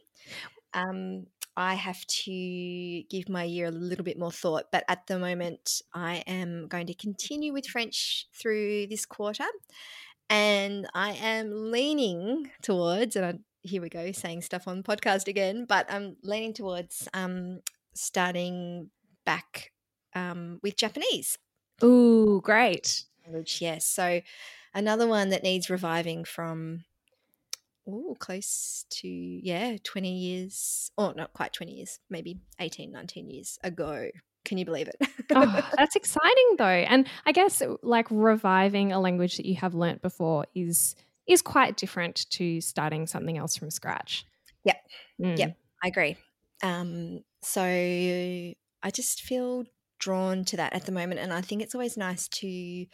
Um, 0.73 1.27
I 1.57 1.75
have 1.75 2.07
to 2.07 3.03
give 3.11 3.29
my 3.29 3.43
year 3.43 3.67
a 3.67 3.73
little 3.73 4.05
bit 4.05 4.21
more 4.21 4.31
thought, 4.31 4.67
but 4.71 4.85
at 4.87 5.09
the 5.09 5.19
moment, 5.19 5.83
I 5.93 6.23
am 6.29 6.69
going 6.69 6.87
to 6.87 6.95
continue 6.95 7.53
with 7.53 7.67
French 7.67 8.29
through 8.33 8.87
this 8.87 9.05
quarter, 9.05 9.47
and 10.31 10.87
I 10.95 11.15
am 11.15 11.51
leaning 11.73 12.53
towards, 12.63 13.17
and 13.17 13.27
I, 13.27 13.35
here 13.63 13.83
we 13.83 13.89
go, 13.89 14.13
saying 14.13 14.43
stuff 14.43 14.69
on 14.69 14.85
podcast 14.85 15.27
again, 15.27 15.65
but 15.69 15.93
I'm 15.93 16.19
leaning 16.23 16.55
towards 16.55 17.09
um, 17.15 17.63
starting 17.95 18.91
back 19.25 19.73
um, 20.15 20.61
with 20.63 20.77
Japanese 20.77 21.37
Ooh, 21.85 22.41
great. 22.43 23.05
Language. 23.27 23.59
Yes, 23.61 23.85
so 23.85 24.21
another 24.75 25.07
one 25.07 25.31
that 25.31 25.43
needs 25.43 25.71
reviving 25.71 26.25
from 26.25 26.85
oh 27.89 28.17
close 28.19 28.85
to 28.91 29.09
yeah 29.09 29.77
20 29.85 30.13
years 30.13 30.91
or 30.99 31.15
not 31.15 31.33
quite 31.33 31.53
20 31.53 31.73
years 31.73 32.01
maybe 32.11 32.37
18 32.59 32.91
19 32.91 33.31
years 33.31 33.61
ago 33.63 34.09
Can 34.45 34.59
you 34.59 34.65
believe 34.65 34.89
it? 34.89 34.97
oh, 35.35 35.71
that's 35.77 35.97
exciting 35.97 36.55
though. 36.57 36.65
And 36.65 37.09
I 37.27 37.33
guess 37.33 37.63
like 37.83 38.07
reviving 38.11 38.93
a 38.93 39.01
language 39.01 39.37
that 39.39 39.47
you 39.47 39.57
have 39.57 39.75
learnt 39.75 40.03
before 40.03 40.47
is 40.55 40.95
is 41.27 41.43
quite 41.43 41.77
different 41.77 42.31
to 42.31 42.61
starting 42.61 43.09
something 43.09 43.37
else 43.37 43.57
from 43.57 43.71
scratch. 43.71 44.25
Yep. 44.63 44.77
Mm. 45.21 45.39
Yep. 45.39 45.57
I 45.83 45.89
agree. 45.89 46.17
Um, 46.63 47.25
so 47.43 47.63
I 47.63 48.91
just 48.93 49.23
feel 49.23 49.65
drawn 49.99 50.45
to 50.45 50.57
that 50.59 50.73
at 50.75 50.87
the 50.87 50.93
moment. 50.93 51.19
And 51.19 51.33
I 51.33 51.41
think 51.41 51.63
it's 51.63 51.75
always 51.75 51.97
nice 51.97 52.29
to 52.29 52.87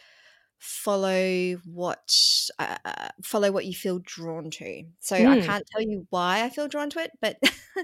follow 0.59 1.53
what 1.65 2.15
uh, 2.59 2.77
uh, 2.85 3.09
follow 3.21 3.51
what 3.51 3.65
you 3.65 3.73
feel 3.73 3.99
drawn 3.99 4.49
to. 4.51 4.83
So 4.99 5.17
mm. 5.17 5.27
I 5.27 5.45
can't 5.45 5.65
tell 5.67 5.81
you 5.81 6.07
why 6.09 6.43
I 6.43 6.49
feel 6.49 6.67
drawn 6.67 6.89
to 6.91 6.99
it, 6.99 7.11
but 7.21 7.37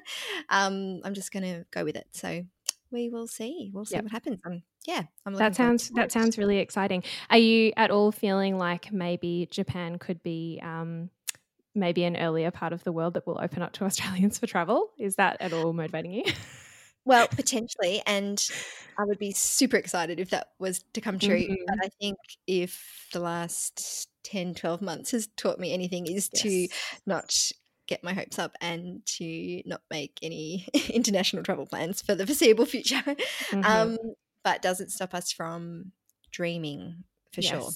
um, 0.50 1.02
I'm 1.04 1.14
just 1.14 1.32
going 1.32 1.44
to 1.44 1.66
go 1.72 1.84
with 1.84 1.96
it. 1.96 2.08
So 2.12 2.44
we 2.92 3.10
will 3.10 3.28
see. 3.28 3.72
We'll 3.74 3.86
see 3.86 3.96
yep. 3.96 4.04
what 4.04 4.12
happens. 4.12 4.42
Um, 4.46 4.64
yeah, 4.88 5.04
I'm 5.26 5.34
that 5.34 5.56
sounds 5.56 5.90
that 5.92 6.12
sounds 6.12 6.38
really 6.38 6.58
exciting. 6.58 7.04
Are 7.30 7.38
you 7.38 7.74
at 7.78 7.92
all 7.92 8.12
feeling 8.12 8.58
like 8.58 8.92
maybe 8.92 9.48
Japan 9.52 10.00
could 10.00 10.24
be 10.24 10.60
um, 10.64 11.10
maybe 11.76 12.04
an 12.04 12.18
earlier 12.18 12.52
part 12.52 12.74
of 12.74 12.84
the 12.84 12.92
world 12.92 13.14
that 13.16 13.28
will 13.28 13.40
open 13.42 13.62
up 13.62 13.74
to 13.74 13.84
Australians 13.86 14.40
for 14.40 14.48
travel? 14.48 14.90
Is 14.98 15.16
that 15.16 15.38
at 15.42 15.54
all 15.54 15.74
motivating 15.74 16.14
you? 16.14 16.24
Well, 17.06 17.28
potentially, 17.32 18.02
and 18.06 18.44
I 18.98 19.04
would 19.06 19.20
be 19.20 19.32
super 19.32 19.78
excited 19.78 20.20
if 20.20 20.30
that 20.32 20.50
was 20.60 20.84
to 20.94 21.02
come 21.02 21.20
true. 21.20 21.42
Mm-hmm. 21.42 21.54
But 21.68 21.78
I 21.84 21.90
think 22.00 22.18
if 22.48 23.08
the 23.14 23.20
last 23.20 24.10
10, 24.24 24.56
12 24.56 24.82
months 24.82 25.12
has 25.12 25.28
taught 25.38 25.60
me 25.60 25.74
anything 25.74 26.08
is 26.08 26.30
yes. 26.34 26.42
to 26.44 26.68
not 27.06 27.52
get 27.88 28.04
my 28.04 28.14
hopes 28.14 28.38
up 28.38 28.56
and 28.62 29.04
to 29.06 29.64
not 29.66 29.82
make 29.90 30.20
any 30.22 30.68
international 30.90 31.44
travel 31.44 31.66
plans 31.66 32.02
for 32.02 32.16
the 32.16 32.26
foreseeable 32.26 32.66
future. 32.66 33.04
Mm-hmm. 33.50 33.66
Um, 33.66 33.98
but 34.44 34.62
doesn't 34.62 34.92
stop 34.92 35.16
us 35.16 35.32
from 35.32 35.92
dreaming 36.32 37.04
for 37.34 37.42
yes. 37.42 37.52
sure 37.52 37.70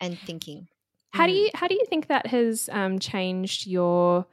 and 0.00 0.18
thinking. 0.18 0.68
How 1.10 1.26
do 1.26 1.32
mm. 1.32 1.36
you 1.36 1.50
how 1.54 1.66
do 1.66 1.74
you 1.74 1.84
think 1.88 2.06
that 2.08 2.26
has 2.28 2.68
um, 2.72 2.98
changed 2.98 3.66
your 3.66 4.26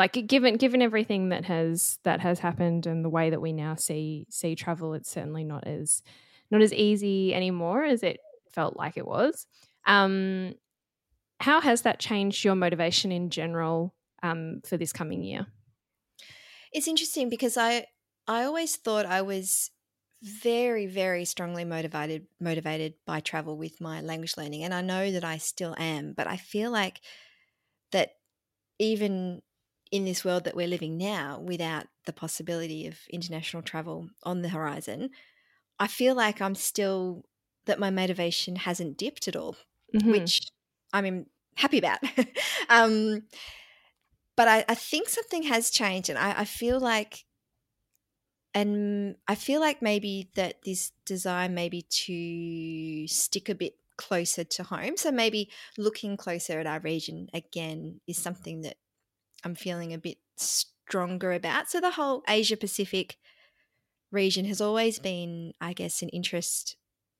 like 0.00 0.26
given 0.26 0.56
given 0.56 0.80
everything 0.80 1.28
that 1.28 1.44
has 1.44 1.98
that 2.04 2.20
has 2.20 2.38
happened 2.38 2.86
and 2.86 3.04
the 3.04 3.10
way 3.10 3.28
that 3.28 3.42
we 3.42 3.52
now 3.52 3.74
see 3.74 4.26
see 4.30 4.54
travel 4.54 4.94
it's 4.94 5.10
certainly 5.10 5.44
not 5.44 5.66
as 5.66 6.02
not 6.50 6.62
as 6.62 6.72
easy 6.72 7.34
anymore 7.34 7.84
as 7.84 8.02
it 8.02 8.18
felt 8.50 8.78
like 8.78 8.96
it 8.96 9.06
was. 9.06 9.46
Um, 9.86 10.54
how 11.38 11.60
has 11.60 11.82
that 11.82 12.00
changed 12.00 12.44
your 12.44 12.54
motivation 12.54 13.12
in 13.12 13.28
general 13.28 13.94
um, 14.22 14.62
for 14.64 14.78
this 14.78 14.90
coming 14.92 15.22
year? 15.22 15.46
It's 16.72 16.88
interesting 16.88 17.28
because 17.28 17.58
i 17.58 17.84
i 18.26 18.44
always 18.44 18.76
thought 18.76 19.04
i 19.04 19.20
was 19.20 19.70
very 20.22 20.86
very 20.86 21.26
strongly 21.26 21.64
motivated 21.64 22.26
motivated 22.40 22.94
by 23.06 23.20
travel 23.20 23.58
with 23.58 23.80
my 23.80 24.00
language 24.00 24.36
learning 24.36 24.62
and 24.62 24.72
i 24.72 24.80
know 24.80 25.10
that 25.10 25.24
i 25.24 25.36
still 25.38 25.74
am 25.78 26.12
but 26.16 26.26
i 26.28 26.36
feel 26.36 26.70
like 26.70 27.00
that 27.90 28.10
even 28.78 29.42
in 29.90 30.04
this 30.04 30.24
world 30.24 30.44
that 30.44 30.56
we're 30.56 30.68
living 30.68 30.96
now 30.96 31.40
without 31.40 31.86
the 32.06 32.12
possibility 32.12 32.86
of 32.86 32.98
international 33.10 33.62
travel 33.62 34.08
on 34.22 34.42
the 34.42 34.48
horizon, 34.48 35.10
I 35.78 35.86
feel 35.86 36.14
like 36.14 36.40
I'm 36.40 36.54
still 36.54 37.24
that 37.66 37.78
my 37.78 37.90
motivation 37.90 38.56
hasn't 38.56 38.96
dipped 38.96 39.28
at 39.28 39.36
all, 39.36 39.56
mm-hmm. 39.94 40.10
which 40.10 40.40
I'm 40.92 41.26
happy 41.56 41.78
about. 41.78 41.98
um, 42.68 43.22
but 44.36 44.48
I, 44.48 44.64
I, 44.68 44.74
think 44.74 45.08
something 45.08 45.42
has 45.44 45.70
changed, 45.70 46.08
and 46.08 46.18
I, 46.18 46.40
I 46.40 46.44
feel 46.44 46.80
like, 46.80 47.24
and 48.54 49.16
I 49.28 49.34
feel 49.34 49.60
like 49.60 49.82
maybe 49.82 50.30
that 50.34 50.62
this 50.64 50.92
desire 51.04 51.48
maybe 51.48 51.82
to 51.82 53.06
stick 53.06 53.48
a 53.48 53.54
bit 53.54 53.74
closer 53.96 54.44
to 54.44 54.62
home. 54.62 54.96
So 54.96 55.12
maybe 55.12 55.50
looking 55.76 56.16
closer 56.16 56.58
at 56.58 56.66
our 56.66 56.80
region 56.80 57.28
again 57.34 58.00
is 58.06 58.16
something 58.16 58.62
that 58.62 58.76
I'm 59.44 59.54
feeling 59.54 59.92
a 59.92 59.98
bit 59.98 60.18
stronger 60.36 61.32
about. 61.32 61.70
So 61.70 61.80
the 61.80 61.92
whole 61.92 62.22
Asia 62.28 62.56
Pacific 62.56 63.16
region 64.10 64.44
has 64.46 64.60
always 64.60 64.98
been, 64.98 65.52
I 65.60 65.72
guess, 65.72 66.02
an 66.02 66.08
interest 66.10 66.76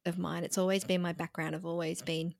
of 0.07 0.18
mine. 0.18 0.45
It's 0.45 0.59
always 0.59 0.85
been 0.85 1.03
my 1.03 1.12
background. 1.12 1.55
I've 1.55 1.66
always 1.66 2.03
been 2.03 2.35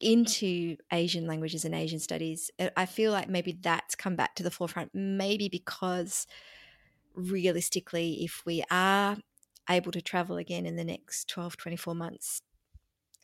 into 0.00 0.76
Asian 0.92 1.26
languages 1.26 1.64
and 1.64 1.74
Asian 1.74 1.98
studies. 1.98 2.50
I 2.76 2.86
feel 2.86 3.12
like 3.12 3.28
maybe 3.28 3.52
that's 3.60 3.94
come 3.94 4.16
back 4.16 4.34
to 4.36 4.42
the 4.42 4.50
forefront, 4.50 4.90
maybe 4.94 5.48
because 5.48 6.26
realistically, 7.14 8.24
if 8.24 8.42
we 8.46 8.62
are 8.70 9.16
able 9.68 9.92
to 9.92 10.00
travel 10.00 10.36
again 10.36 10.66
in 10.66 10.76
the 10.76 10.84
next 10.84 11.28
12, 11.28 11.56
24 11.56 11.94
months, 11.94 12.42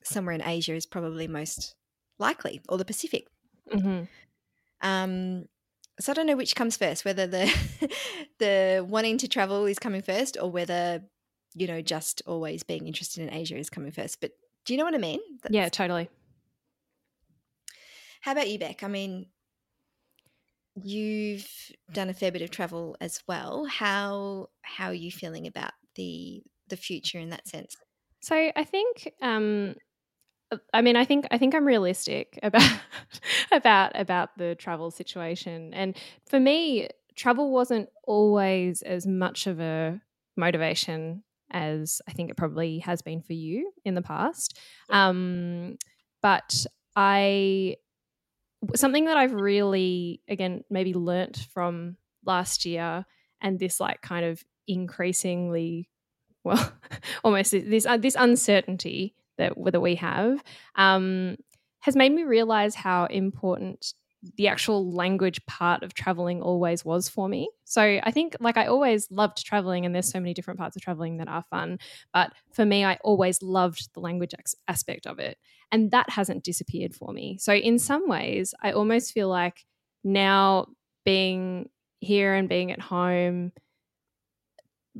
somewhere 0.02 0.34
in 0.34 0.42
Asia 0.42 0.74
is 0.74 0.84
probably 0.84 1.28
most 1.28 1.74
likely, 2.18 2.60
or 2.68 2.76
the 2.76 2.84
Pacific. 2.84 3.26
Mm-hmm. 3.72 4.04
Um, 4.86 5.46
so 6.00 6.12
I 6.12 6.14
don't 6.14 6.26
know 6.26 6.36
which 6.36 6.56
comes 6.56 6.76
first, 6.76 7.04
whether 7.04 7.26
the 7.26 7.52
the 8.38 8.84
wanting 8.88 9.18
to 9.18 9.28
travel 9.28 9.66
is 9.66 9.78
coming 9.78 10.02
first, 10.02 10.36
or 10.40 10.50
whether 10.50 11.02
you 11.54 11.66
know 11.66 11.80
just 11.80 12.22
always 12.26 12.62
being 12.62 12.86
interested 12.86 13.22
in 13.22 13.32
Asia 13.32 13.56
is 13.56 13.70
coming 13.70 13.92
first. 13.92 14.20
But 14.20 14.32
do 14.64 14.72
you 14.72 14.78
know 14.78 14.84
what 14.84 14.94
I 14.94 14.98
mean? 14.98 15.20
That's... 15.42 15.54
Yeah, 15.54 15.68
totally. 15.68 16.08
How 18.20 18.32
about 18.32 18.48
you, 18.48 18.58
Beck? 18.58 18.82
I 18.82 18.88
mean, 18.88 19.26
you've 20.82 21.46
done 21.92 22.08
a 22.08 22.14
fair 22.14 22.32
bit 22.32 22.42
of 22.42 22.50
travel 22.50 22.96
as 23.00 23.22
well. 23.28 23.66
How 23.66 24.48
how 24.62 24.88
are 24.88 24.94
you 24.94 25.12
feeling 25.12 25.46
about 25.46 25.72
the 25.94 26.42
the 26.68 26.76
future 26.76 27.18
in 27.18 27.30
that 27.30 27.46
sense? 27.46 27.76
So 28.20 28.50
I 28.56 28.64
think 28.64 29.12
um, 29.20 29.74
I 30.72 30.82
mean, 30.82 30.96
I 30.96 31.04
think 31.04 31.26
I 31.30 31.38
think 31.38 31.54
I'm 31.54 31.64
realistic 31.64 32.38
about 32.42 32.70
about 33.52 33.92
about 33.94 34.36
the 34.38 34.54
travel 34.54 34.90
situation, 34.90 35.72
and 35.74 35.96
for 36.26 36.40
me, 36.40 36.88
travel 37.14 37.50
wasn't 37.50 37.88
always 38.04 38.82
as 38.82 39.06
much 39.06 39.46
of 39.46 39.60
a 39.60 40.00
motivation 40.36 41.22
as 41.50 42.02
I 42.08 42.12
think 42.12 42.30
it 42.30 42.36
probably 42.36 42.80
has 42.80 43.02
been 43.02 43.22
for 43.22 43.32
you 43.34 43.72
in 43.84 43.94
the 43.94 44.02
past. 44.02 44.58
Um, 44.90 45.76
but 46.20 46.66
I 46.96 47.76
something 48.74 49.04
that 49.06 49.16
I've 49.16 49.34
really 49.34 50.22
again 50.28 50.64
maybe 50.70 50.94
learnt 50.94 51.46
from 51.52 51.96
last 52.24 52.64
year 52.64 53.04
and 53.40 53.58
this 53.58 53.80
like 53.80 54.00
kind 54.00 54.24
of 54.24 54.42
increasingly 54.66 55.90
well 56.42 56.72
almost 57.24 57.52
this 57.52 57.86
uh, 57.86 57.96
this 57.98 58.16
uncertainty 58.18 59.14
that 59.38 59.52
that 59.72 59.80
we 59.80 59.96
have 59.96 60.42
um, 60.76 61.36
has 61.80 61.96
made 61.96 62.12
me 62.12 62.24
realize 62.24 62.74
how 62.74 63.06
important 63.06 63.94
the 64.36 64.48
actual 64.48 64.90
language 64.90 65.44
part 65.46 65.82
of 65.82 65.92
traveling 65.92 66.40
always 66.40 66.82
was 66.82 67.08
for 67.10 67.28
me. 67.28 67.50
So 67.64 67.82
I 68.02 68.10
think 68.10 68.36
like 68.40 68.56
I 68.56 68.66
always 68.66 69.10
loved 69.10 69.44
traveling 69.44 69.84
and 69.84 69.94
there's 69.94 70.10
so 70.10 70.18
many 70.18 70.32
different 70.32 70.58
parts 70.58 70.76
of 70.76 70.82
traveling 70.82 71.18
that 71.18 71.28
are 71.28 71.42
fun, 71.50 71.78
but 72.12 72.32
for 72.52 72.64
me 72.64 72.84
I 72.84 72.98
always 73.04 73.42
loved 73.42 73.92
the 73.92 74.00
language 74.00 74.32
aspect 74.66 75.06
of 75.06 75.18
it 75.18 75.36
and 75.70 75.90
that 75.90 76.08
hasn't 76.08 76.42
disappeared 76.44 76.94
for 76.94 77.12
me. 77.12 77.36
So 77.38 77.52
in 77.52 77.78
some 77.78 78.08
ways 78.08 78.54
I 78.62 78.72
almost 78.72 79.12
feel 79.12 79.28
like 79.28 79.64
now 80.02 80.68
being 81.04 81.68
here 82.00 82.34
and 82.34 82.48
being 82.48 82.72
at 82.72 82.80
home 82.80 83.52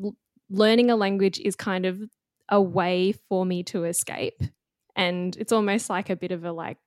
l- 0.02 0.16
learning 0.50 0.90
a 0.90 0.96
language 0.96 1.40
is 1.40 1.56
kind 1.56 1.86
of 1.86 2.00
a 2.48 2.60
way 2.60 3.12
for 3.28 3.44
me 3.44 3.62
to 3.64 3.84
escape. 3.84 4.42
And 4.96 5.36
it's 5.36 5.52
almost 5.52 5.90
like 5.90 6.10
a 6.10 6.16
bit 6.16 6.32
of 6.32 6.44
a 6.44 6.52
like 6.52 6.78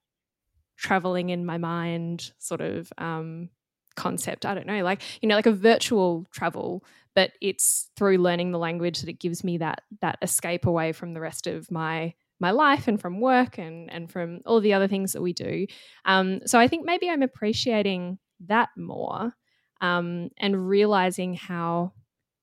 traveling 0.77 1.29
in 1.29 1.45
my 1.45 1.57
mind 1.57 2.31
sort 2.37 2.61
of 2.61 2.91
um, 2.97 3.49
concept. 3.95 4.45
I 4.45 4.53
don't 4.53 4.67
know, 4.67 4.83
like, 4.83 5.01
you 5.21 5.27
know, 5.27 5.35
like 5.35 5.45
a 5.45 5.51
virtual 5.51 6.25
travel, 6.31 6.85
but 7.15 7.31
it's 7.41 7.89
through 7.97 8.19
learning 8.19 8.51
the 8.51 8.59
language 8.59 8.99
that 9.01 9.09
it 9.09 9.19
gives 9.19 9.43
me 9.43 9.57
that 9.57 9.81
that 10.01 10.19
escape 10.21 10.65
away 10.65 10.93
from 10.93 11.13
the 11.13 11.19
rest 11.19 11.47
of 11.47 11.69
my 11.71 12.13
my 12.39 12.51
life 12.51 12.87
and 12.87 13.01
from 13.01 13.19
work 13.19 13.57
and 13.57 13.91
and 13.91 14.11
from 14.11 14.41
all 14.45 14.61
the 14.61 14.73
other 14.73 14.87
things 14.87 15.13
that 15.13 15.21
we 15.21 15.33
do. 15.33 15.65
Um, 16.05 16.41
so 16.45 16.59
I 16.59 16.67
think 16.67 16.85
maybe 16.85 17.09
I'm 17.09 17.23
appreciating 17.23 18.19
that 18.45 18.69
more 18.77 19.33
um, 19.81 20.29
and 20.37 20.69
realizing 20.69 21.33
how 21.33 21.93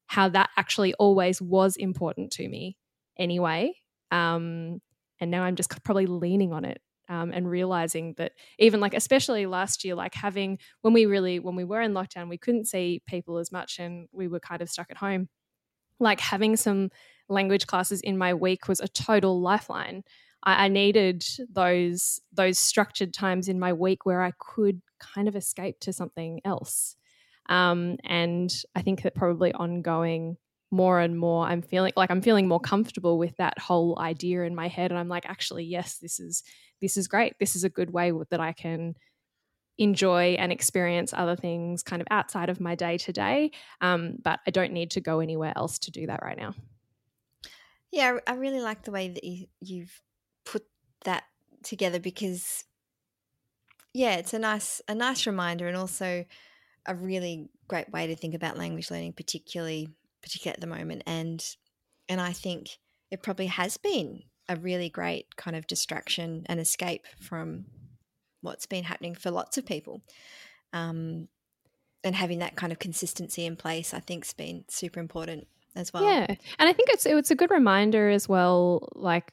how 0.07 0.29
that 0.29 0.51
actually 0.57 0.93
always 0.95 1.41
was 1.41 1.77
important 1.77 2.33
to 2.33 2.49
me 2.49 2.77
anyway. 3.19 3.75
Um, 4.11 4.81
and 5.21 5.31
now 5.31 5.43
I'm 5.43 5.57
just 5.57 5.71
probably 5.85 6.07
leaning 6.07 6.53
on 6.53 6.65
it 6.65 6.81
um, 7.09 7.33
and 7.33 7.49
realizing 7.49 8.15
that 8.17 8.33
even 8.59 8.81
like 8.81 8.95
especially 8.95 9.47
last 9.47 9.85
year 9.85 9.95
like 9.95 10.15
having 10.15 10.59
when 10.83 10.95
we 10.95 11.07
really 11.07 11.39
when 11.39 11.57
we 11.57 11.65
were 11.65 11.81
in 11.81 11.93
lockdown 11.93 12.29
we 12.29 12.39
couldn't 12.39 12.67
see 12.67 13.03
people 13.07 13.39
as 13.39 13.53
much 13.53 13.79
and 13.79 14.09
we 14.13 14.29
were 14.29 14.41
kind 14.41 14.63
of 14.63 14.69
stuck 14.69 14.91
at 14.91 14.97
home 14.97 15.29
like 16.01 16.21
having 16.21 16.57
some 16.57 16.91
language 17.29 17.67
classes 17.67 18.01
in 18.01 18.19
my 18.19 18.35
week 18.35 18.69
was 18.69 18.81
a 18.81 18.89
total 18.89 19.41
lifeline 19.41 20.03
I, 20.47 20.69
needed 20.69 21.25
those 21.51 22.21
those 22.33 22.59
structured 22.59 23.15
times 23.15 23.49
in 23.49 23.59
my 23.59 23.73
week 23.73 24.05
where 24.05 24.23
i 24.23 24.33
could 24.39 24.83
kind 24.99 25.27
of 25.27 25.37
escape 25.37 25.81
to 25.81 25.93
something 25.93 26.41
else 26.45 26.97
um, 27.49 27.97
and 28.05 28.55
i 28.75 28.83
think 28.83 29.03
that 29.03 29.15
probably 29.15 29.53
ongoing 29.53 30.37
more 30.75 30.99
and 30.99 31.17
more 31.17 31.47
I'm 31.47 31.63
feeling 31.63 31.93
like 31.97 32.11
I'm 32.11 32.21
feeling 32.21 32.49
more 32.49 32.59
comfortable 32.59 33.17
with 33.17 33.37
that 33.37 33.59
whole 33.61 33.97
idea 34.01 34.43
in 34.43 34.57
my 34.57 34.67
head 34.67 34.91
and 34.91 34.99
I'm 34.99 35.09
like 35.09 35.25
actually 35.25 35.65
yes 35.65 35.99
this 35.99 36.19
is 36.19 36.43
this 36.81 36.97
is 36.97 37.07
great. 37.09 37.35
This 37.39 37.55
is 37.55 37.65
a 37.65 37.71
good 37.71 37.91
way 37.93 38.13
that 38.31 38.41
I 38.41 38.53
can 38.53 38.97
enjoy 39.79 40.35
and 40.39 40.53
experience 40.53 41.15
other 41.15 41.37
things 41.37 41.83
kind 41.83 42.03
of 42.03 42.09
outside 42.11 42.49
of 42.49 42.61
my 42.61 42.75
day 42.75 42.99
to 42.99 43.13
day 43.13 43.53
but 43.81 44.41
I 44.47 44.51
don't 44.51 44.73
need 44.73 44.91
to 44.93 45.01
go 45.01 45.21
anywhere 45.21 45.53
else 45.55 45.79
to 45.81 45.91
do 45.93 46.07
that 46.09 46.23
right 46.23 46.37
now. 46.37 46.55
Yeah 47.93 48.19
I 48.27 48.35
really 48.35 48.61
like 48.61 48.83
the 48.83 48.91
way 48.91 49.09
that 49.09 49.23
you, 49.23 49.47
you've 49.61 50.03
put 50.45 50.65
that 51.05 51.23
together 51.63 52.01
because 52.01 52.65
yeah 53.93 54.17
it's 54.17 54.35
a 54.35 54.41
nice 54.41 54.83
a 54.89 54.95
nice 54.95 55.25
reminder 55.27 55.69
and 55.69 55.77
also 55.77 56.25
a 56.87 56.95
really 56.95 57.49
great 57.69 57.91
way 57.93 58.09
to 58.09 58.17
think 58.17 58.35
about 58.35 58.59
language 58.59 58.91
learning 58.91 59.13
particularly 59.13 59.89
particularly 60.25 60.55
at 60.55 60.61
the 60.61 60.67
moment. 60.67 61.03
And 61.07 61.45
and 62.09 62.21
I 62.21 62.33
think 62.33 62.79
it 63.11 63.23
probably 63.23 63.47
has 63.47 63.77
been 63.77 64.25
a 64.49 64.57
really 64.57 64.89
great 64.89 65.37
kind 65.37 65.57
of 65.57 65.67
distraction 65.67 66.45
and 66.47 66.59
escape 66.59 67.07
from 67.21 67.67
what's 68.41 68.67
been 68.67 68.85
happening 68.85 69.15
for 69.15 69.31
lots 69.31 69.57
of 69.57 69.65
people. 69.65 70.03
Um, 70.73 71.29
and 72.03 72.15
having 72.15 72.41
that 72.41 72.57
kind 72.57 72.73
of 72.73 72.79
consistency 72.79 73.47
in 73.47 73.57
place, 73.57 73.95
I 73.95 74.01
think, 74.01 74.25
has 74.25 74.35
been 74.35 74.65
super 74.69 75.01
important 75.01 75.47
as 75.75 75.93
well. 75.93 76.05
Yeah, 76.05 76.27
and 76.59 76.69
I 76.69 76.73
think 76.73 76.91
it's 76.91 77.07
it's 77.07 77.31
a 77.31 77.35
good 77.35 77.51
reminder 77.51 78.11
as 78.11 78.29
well. 78.29 78.89
Like 78.95 79.33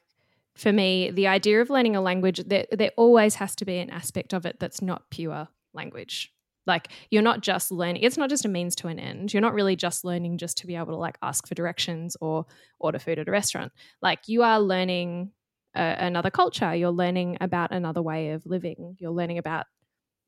for 0.54 0.72
me, 0.72 1.10
the 1.10 1.26
idea 1.26 1.60
of 1.60 1.70
learning 1.70 1.96
a 1.96 2.00
language, 2.00 2.38
there 2.46 2.66
there 2.72 2.92
always 2.96 3.36
has 3.36 3.54
to 3.56 3.64
be 3.64 3.78
an 3.78 3.90
aspect 3.90 4.32
of 4.32 4.46
it 4.46 4.58
that's 4.58 4.80
not 4.80 5.10
pure 5.10 5.48
language. 5.74 6.32
Like 6.66 6.88
you're 7.10 7.22
not 7.22 7.40
just 7.40 7.72
learning, 7.72 8.02
it's 8.02 8.16
not 8.16 8.30
just 8.30 8.44
a 8.44 8.48
means 8.48 8.74
to 8.76 8.88
an 8.88 8.98
end. 8.98 9.32
You're 9.32 9.40
not 9.40 9.54
really 9.54 9.76
just 9.76 10.04
learning 10.04 10.38
just 10.38 10.58
to 10.58 10.66
be 10.66 10.76
able 10.76 10.92
to 10.92 10.96
like 10.96 11.18
ask 11.22 11.46
for 11.46 11.54
directions 11.54 12.16
or 12.20 12.46
order 12.78 12.98
food 12.98 13.18
at 13.18 13.28
a 13.28 13.32
restaurant. 13.32 13.72
Like 14.00 14.28
you 14.28 14.42
are 14.42 14.60
learning 14.60 15.32
another 15.74 16.30
culture, 16.30 16.74
you're 16.74 16.90
learning 16.90 17.38
about 17.40 17.72
another 17.72 18.02
way 18.02 18.30
of 18.30 18.44
living, 18.44 18.96
you're 18.98 19.10
learning 19.10 19.38
about 19.38 19.66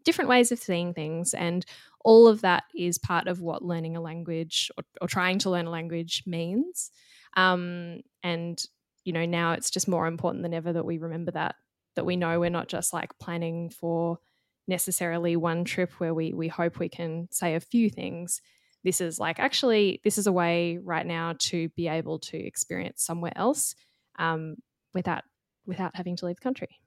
different 0.04 0.28
ways 0.28 0.52
of 0.52 0.58
seeing 0.58 0.94
things. 0.94 1.34
And 1.34 1.64
all 2.04 2.28
of 2.28 2.42
that 2.42 2.64
is 2.74 2.98
part 2.98 3.26
of 3.26 3.40
what 3.40 3.64
learning 3.64 3.96
a 3.96 4.00
language 4.00 4.70
or, 4.76 4.84
or 5.00 5.08
trying 5.08 5.38
to 5.40 5.50
learn 5.50 5.66
a 5.66 5.70
language 5.70 6.22
means. 6.26 6.90
Um, 7.36 8.00
and, 8.22 8.62
you 9.04 9.12
know, 9.12 9.24
now 9.24 9.52
it's 9.52 9.70
just 9.70 9.88
more 9.88 10.06
important 10.06 10.42
than 10.42 10.54
ever 10.54 10.72
that 10.72 10.84
we 10.84 10.98
remember 10.98 11.30
that, 11.32 11.56
that 11.96 12.06
we 12.06 12.16
know 12.16 12.38
we're 12.38 12.50
not 12.50 12.68
just 12.68 12.92
like 12.92 13.18
planning 13.18 13.70
for 13.70 14.18
necessarily 14.66 15.36
one 15.36 15.64
trip 15.64 15.92
where 15.98 16.14
we 16.14 16.32
we 16.32 16.48
hope 16.48 16.78
we 16.78 16.88
can 16.88 17.28
say 17.30 17.54
a 17.54 17.60
few 17.60 17.90
things 17.90 18.40
this 18.82 19.00
is 19.00 19.18
like 19.18 19.38
actually 19.38 20.00
this 20.04 20.18
is 20.18 20.26
a 20.26 20.32
way 20.32 20.78
right 20.82 21.06
now 21.06 21.34
to 21.38 21.68
be 21.70 21.88
able 21.88 22.18
to 22.18 22.36
experience 22.36 23.02
somewhere 23.02 23.32
else 23.36 23.74
um, 24.18 24.56
without 24.92 25.24
without 25.66 25.96
having 25.96 26.16
to 26.16 26.26
leave 26.26 26.36
the 26.36 26.42
country 26.42 26.78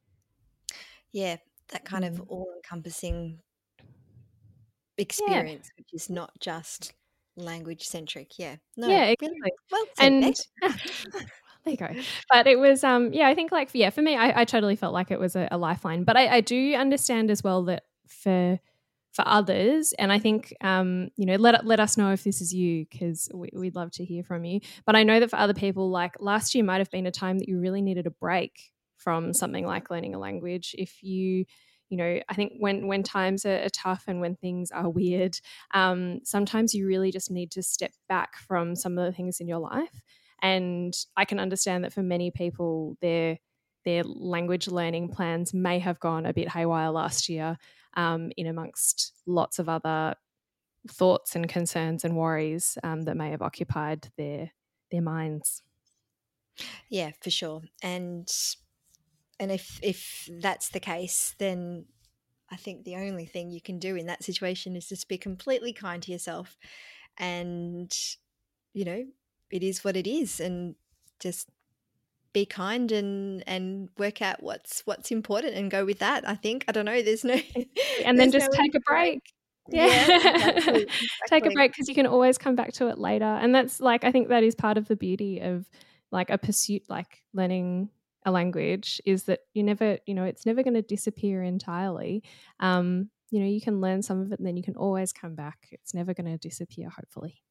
yeah 1.12 1.36
that 1.70 1.84
kind 1.84 2.06
of 2.06 2.14
mm. 2.14 2.26
all-encompassing 2.30 3.40
experience 4.98 5.70
yeah. 5.70 5.82
which 5.82 5.94
is 5.94 6.10
not 6.10 6.32
just 6.40 6.94
language 7.36 7.84
centric 7.84 8.40
yeah 8.40 8.56
no 8.78 8.88
yeah 8.88 9.06
exactly. 9.06 9.40
really 9.40 9.52
well 9.72 9.86
and 10.00 10.36
there 11.76 11.90
you 11.90 11.96
go. 11.96 12.02
But 12.32 12.48
it 12.48 12.60
was, 12.60 12.84
um, 12.84 13.14
yeah, 13.14 13.28
I 13.28 13.36
think 13.36 13.52
like, 13.52 13.70
yeah, 13.74 13.90
for 13.90 14.02
me, 14.02 14.16
I, 14.16 14.42
I 14.42 14.46
totally 14.46 14.76
felt 14.76 14.94
like 14.94 15.12
it 15.12 15.20
was 15.20 15.36
a, 15.36 15.48
a 15.52 15.58
lifeline. 15.58 16.04
But 16.04 16.18
I, 16.18 16.38
I, 16.38 16.42
do 16.42 16.74
understand 16.76 17.32
as 17.32 17.44
well 17.44 17.64
that 17.66 17.84
for 18.08 18.60
for 19.14 19.28
others, 19.28 19.94
and 19.94 20.12
I 20.12 20.20
think, 20.20 20.54
um, 20.62 21.10
you 21.16 21.26
know, 21.26 21.36
let 21.36 21.66
let 21.66 21.80
us 21.80 21.98
know 21.98 22.12
if 22.12 22.24
this 22.24 22.40
is 22.42 22.54
you 22.54 22.86
because 22.90 23.30
we, 23.34 23.50
we'd 23.54 23.76
love 23.76 23.92
to 23.94 24.06
hear 24.06 24.24
from 24.24 24.46
you. 24.46 24.60
But 24.86 24.96
I 24.96 25.04
know 25.04 25.20
that 25.20 25.32
for 25.32 25.38
other 25.38 25.56
people, 25.56 25.90
like 25.90 26.16
last 26.20 26.54
year 26.54 26.64
might 26.64 26.80
have 26.80 26.92
been 26.92 27.08
a 27.08 27.12
time 27.12 27.40
that 27.40 27.48
you 27.48 27.60
really 27.60 27.82
needed 27.82 28.06
a 28.06 28.12
break 28.12 28.72
from 28.98 29.34
something 29.34 29.66
like 29.66 29.90
learning 29.90 30.14
a 30.14 30.20
language. 30.20 30.76
If 30.78 31.04
you 31.04 31.46
you 31.90 31.98
know 31.98 32.20
i 32.28 32.34
think 32.34 32.54
when 32.60 32.88
when 32.88 33.04
times 33.04 33.46
are, 33.46 33.64
are 33.64 33.70
tough 33.70 34.04
and 34.08 34.20
when 34.20 34.36
things 34.36 34.72
are 34.72 34.90
weird 34.90 35.40
um, 35.74 36.20
sometimes 36.24 36.74
you 36.74 36.86
really 36.88 37.12
just 37.12 37.32
need 37.32 37.52
to 37.52 37.64
step 37.64 37.92
back 38.10 38.36
from 38.36 38.76
some 38.76 38.98
of 38.98 39.06
the 39.06 39.12
things 39.12 39.40
in 39.40 39.48
your 39.48 39.60
life 39.60 40.02
and 40.42 40.94
I 41.16 41.26
can 41.26 41.40
understand 41.40 41.84
that 41.84 41.94
for 41.94 42.04
many 42.04 42.32
people, 42.32 42.98
their 43.02 43.38
their 43.86 44.04
language 44.04 44.68
learning 44.68 45.10
plans 45.10 45.54
may 45.54 45.80
have 45.80 46.00
gone 46.00 46.26
a 46.26 46.34
bit 46.34 46.50
haywire 46.50 46.90
last 46.90 47.30
year, 47.30 47.58
um, 47.96 48.32
in 48.38 48.48
amongst 48.48 49.14
lots 49.26 49.60
of 49.60 49.70
other 49.70 50.16
thoughts 50.90 51.36
and 51.36 51.48
concerns 51.50 52.04
and 52.04 52.16
worries 52.16 52.78
um, 52.84 53.04
that 53.04 53.18
may 53.18 53.32
have 53.32 53.42
occupied 53.42 54.10
their 54.18 54.52
their 54.92 55.02
minds. 55.02 55.64
Yeah, 56.90 57.12
for 57.22 57.30
sure. 57.30 57.62
And 57.84 58.30
and 59.40 59.52
if 59.52 59.80
if 59.82 60.30
that's 60.42 60.70
the 60.70 60.80
case, 60.80 61.36
then 61.38 61.86
I 62.50 62.56
think 62.56 62.84
the 62.84 62.96
only 62.96 63.26
thing 63.26 63.50
you 63.50 63.62
can 63.62 63.80
do 63.80 63.96
in 63.96 64.08
that 64.08 64.24
situation 64.24 64.76
is 64.76 64.90
just 64.90 65.08
be 65.08 65.18
completely 65.18 65.74
kind 65.74 66.02
to 66.04 66.12
yourself 66.12 66.58
and 67.18 67.94
you 68.74 68.86
know 68.86 69.06
it 69.52 69.64
is 69.64 69.84
what 69.84 69.96
it 69.96 70.08
is 70.08 70.40
and 70.40 70.76
just 71.20 71.50
be 72.34 72.46
kind 72.46 72.92
and 72.92 73.44
and 73.48 73.90
work 73.98 74.22
out 74.22 74.44
what's 74.44 74.82
what's 74.86 75.12
important 75.12 75.56
and 75.56 75.72
go 75.72 75.86
with 75.86 76.00
that 76.00 76.28
i 76.28 76.36
think. 76.36 76.66
I 76.68 76.72
don't 76.72 76.86
know 76.86 77.02
there's 77.02 77.24
no 77.24 77.34
and 78.06 78.20
then 78.20 78.32
just 78.32 78.50
no 78.52 78.58
take 78.58 78.76
a 78.76 78.80
break. 78.80 79.22
Yeah, 79.70 79.88
yeah 79.88 80.50
exactly, 80.50 80.84
exactly. 80.84 80.88
take 81.28 81.46
a 81.46 81.50
break 81.50 81.72
because 81.74 81.90
you 81.90 81.96
can 81.96 82.08
always 82.08 82.38
come 82.38 82.56
back 82.56 82.72
to 82.76 82.88
it 82.88 82.98
later. 82.98 83.26
And 83.26 83.54
that's 83.54 83.82
like 83.82 84.06
i 84.06 84.14
think 84.14 84.30
that 84.30 84.42
is 84.42 84.56
part 84.56 84.78
of 84.78 84.88
the 84.88 84.96
beauty 84.96 85.42
of 85.42 85.66
like 86.10 86.30
a 86.30 86.38
pursuit 86.38 86.84
like 86.88 87.22
learning 87.34 87.90
a 88.26 88.32
language 88.32 89.02
is 89.06 89.24
that 89.24 89.42
you 89.54 89.64
never 89.64 89.98
you 90.06 90.14
know 90.14 90.24
it's 90.24 90.46
never 90.46 90.64
going 90.64 90.76
to 90.76 90.82
disappear 90.82 91.44
entirely. 91.44 92.24
Um 92.62 93.10
you 93.30 93.42
know 93.42 93.46
you 93.46 93.60
can 93.60 93.82
learn 93.82 94.02
some 94.04 94.22
of 94.22 94.32
it 94.32 94.40
and 94.40 94.48
then 94.48 94.56
you 94.56 94.64
can 94.64 94.78
always 94.78 95.12
come 95.12 95.36
back. 95.36 95.68
It's 95.72 95.94
never 95.94 96.14
going 96.14 96.32
to 96.32 96.38
disappear 96.38 96.90
hopefully 96.90 97.42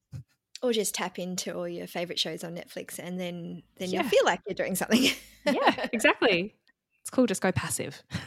or 0.63 0.73
just 0.73 0.95
tap 0.95 1.19
into 1.19 1.55
all 1.55 1.69
your 1.69 1.87
favorite 1.87 2.19
shows 2.19 2.43
on 2.45 2.55
Netflix 2.55 2.99
and 2.99 3.21
then 3.21 3.63
then 3.77 3.91
yeah. 3.91 4.01
you'll 4.01 4.11
feel 4.11 4.25
like 4.25 4.41
you're 4.47 4.55
doing 4.55 4.75
something. 4.75 5.05
yeah, 5.45 5.87
exactly. 5.93 6.55
It's 7.03 7.11
cool. 7.13 7.27
Just 7.27 7.41
go 7.41 7.53
passive. 7.53 8.03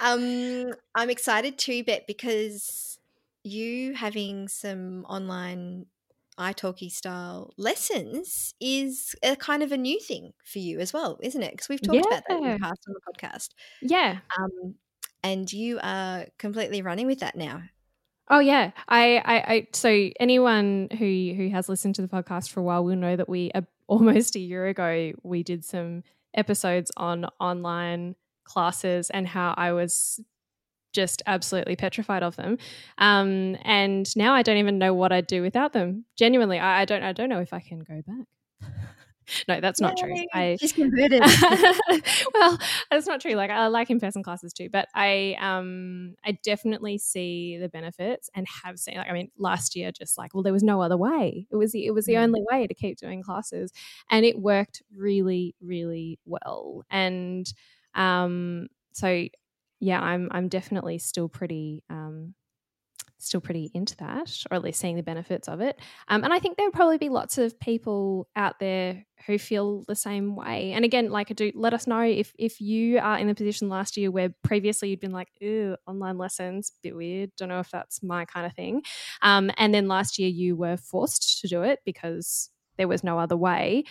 um, 0.00 0.72
I'm 0.94 1.10
excited 1.10 1.58
too, 1.58 1.82
Beck, 1.82 2.06
because 2.06 3.00
you 3.42 3.92
having 3.94 4.46
some 4.46 5.04
online 5.08 5.86
italki 6.38 6.90
style 6.90 7.52
lessons 7.56 8.54
is 8.60 9.14
a 9.22 9.36
kind 9.36 9.64
of 9.64 9.72
a 9.72 9.76
new 9.76 9.98
thing 10.00 10.32
for 10.44 10.60
you 10.60 10.80
as 10.80 10.92
well, 10.92 11.18
isn't 11.22 11.42
it? 11.42 11.50
Because 11.50 11.68
we've 11.68 11.82
talked 11.82 11.96
yeah. 11.96 12.18
about 12.18 12.22
that 12.28 12.36
in 12.36 12.52
the 12.52 12.58
past 12.58 12.84
on 12.86 12.94
the 12.94 13.12
podcast. 13.12 13.48
Yeah. 13.82 14.18
Um, 14.38 14.76
and 15.22 15.52
you 15.52 15.78
are 15.82 16.26
completely 16.38 16.82
running 16.82 17.06
with 17.06 17.20
that 17.20 17.36
now. 17.36 17.62
Oh 18.28 18.38
yeah, 18.38 18.70
I, 18.88 19.18
I, 19.18 19.34
I, 19.54 19.66
so 19.72 20.10
anyone 20.18 20.88
who 20.90 21.34
who 21.36 21.50
has 21.50 21.68
listened 21.68 21.94
to 21.96 22.02
the 22.02 22.08
podcast 22.08 22.50
for 22.50 22.60
a 22.60 22.62
while 22.62 22.84
will 22.84 22.96
know 22.96 23.16
that 23.16 23.28
we 23.28 23.50
uh, 23.54 23.62
almost 23.86 24.34
a 24.34 24.40
year 24.40 24.66
ago 24.66 25.12
we 25.22 25.42
did 25.42 25.64
some 25.64 26.02
episodes 26.34 26.90
on 26.96 27.26
online 27.38 28.16
classes 28.44 29.10
and 29.10 29.26
how 29.28 29.54
I 29.56 29.72
was 29.72 30.20
just 30.94 31.22
absolutely 31.26 31.76
petrified 31.76 32.22
of 32.22 32.36
them, 32.36 32.56
um, 32.98 33.56
and 33.62 34.14
now 34.16 34.32
I 34.32 34.42
don't 34.42 34.56
even 34.56 34.78
know 34.78 34.94
what 34.94 35.12
I'd 35.12 35.26
do 35.26 35.42
without 35.42 35.72
them. 35.72 36.04
Genuinely, 36.16 36.58
I, 36.58 36.82
I 36.82 36.84
don't 36.86 37.02
I 37.02 37.12
don't 37.12 37.28
know 37.28 37.40
if 37.40 37.52
I 37.52 37.60
can 37.60 37.80
go 37.80 38.02
back 38.06 38.70
no, 39.48 39.60
that's 39.60 39.80
not 39.80 39.96
true. 39.96 40.14
I 40.32 40.56
she's 40.60 40.72
converted. 40.72 41.22
well, 42.34 42.58
that's 42.90 43.06
not 43.06 43.20
true. 43.20 43.34
Like 43.34 43.50
I 43.50 43.66
like 43.68 43.90
in-person 43.90 44.22
classes 44.22 44.52
too, 44.52 44.68
but 44.70 44.88
I 44.94 45.36
um 45.40 46.14
I 46.24 46.38
definitely 46.42 46.98
see 46.98 47.58
the 47.58 47.68
benefits 47.68 48.30
and 48.34 48.46
have 48.64 48.78
seen 48.78 48.96
like 48.96 49.08
I 49.08 49.12
mean 49.12 49.30
last 49.38 49.76
year 49.76 49.92
just 49.92 50.18
like 50.18 50.34
well 50.34 50.42
there 50.42 50.52
was 50.52 50.62
no 50.62 50.82
other 50.82 50.96
way. 50.96 51.46
It 51.50 51.56
was 51.56 51.72
the 51.72 51.86
it 51.86 51.92
was 51.92 52.06
the 52.06 52.14
mm. 52.14 52.22
only 52.22 52.42
way 52.50 52.66
to 52.66 52.74
keep 52.74 52.98
doing 52.98 53.22
classes 53.22 53.72
and 54.10 54.24
it 54.24 54.38
worked 54.38 54.82
really 54.96 55.54
really 55.60 56.18
well. 56.24 56.84
And 56.90 57.46
um 57.94 58.68
so 58.92 59.26
yeah, 59.80 60.00
I'm 60.00 60.28
I'm 60.30 60.48
definitely 60.48 60.98
still 60.98 61.28
pretty 61.28 61.82
um 61.90 62.34
still 63.18 63.40
pretty 63.40 63.70
into 63.74 63.96
that, 63.96 64.30
or 64.50 64.54
at 64.56 64.62
least 64.62 64.80
seeing 64.80 64.96
the 64.96 65.02
benefits 65.02 65.48
of 65.48 65.60
it. 65.60 65.80
Um, 66.08 66.24
and 66.24 66.32
I 66.32 66.38
think 66.38 66.56
there 66.56 66.66
would 66.66 66.74
probably 66.74 66.98
be 66.98 67.08
lots 67.08 67.38
of 67.38 67.58
people 67.58 68.28
out 68.36 68.58
there 68.58 69.04
who 69.26 69.38
feel 69.38 69.82
the 69.88 69.94
same 69.96 70.36
way. 70.36 70.72
And 70.72 70.84
again, 70.84 71.10
like 71.10 71.30
I 71.30 71.34
do, 71.34 71.50
let 71.54 71.72
us 71.72 71.86
know 71.86 72.02
if 72.02 72.34
if 72.38 72.60
you 72.60 72.98
are 72.98 73.18
in 73.18 73.26
the 73.26 73.34
position 73.34 73.68
last 73.68 73.96
year 73.96 74.10
where 74.10 74.34
previously 74.42 74.90
you'd 74.90 75.00
been 75.00 75.12
like, 75.12 75.28
"Ew, 75.40 75.76
online 75.86 76.18
lessons, 76.18 76.72
bit 76.82 76.94
weird. 76.94 77.30
Don't 77.36 77.48
know 77.48 77.60
if 77.60 77.70
that's 77.70 78.02
my 78.02 78.24
kind 78.26 78.46
of 78.46 78.54
thing." 78.54 78.82
Um, 79.22 79.50
and 79.56 79.74
then 79.74 79.88
last 79.88 80.18
year 80.18 80.28
you 80.28 80.56
were 80.56 80.76
forced 80.76 81.40
to 81.40 81.48
do 81.48 81.62
it 81.62 81.80
because 81.84 82.50
there 82.76 82.88
was 82.88 83.04
no 83.04 83.18
other 83.18 83.36
way 83.36 83.84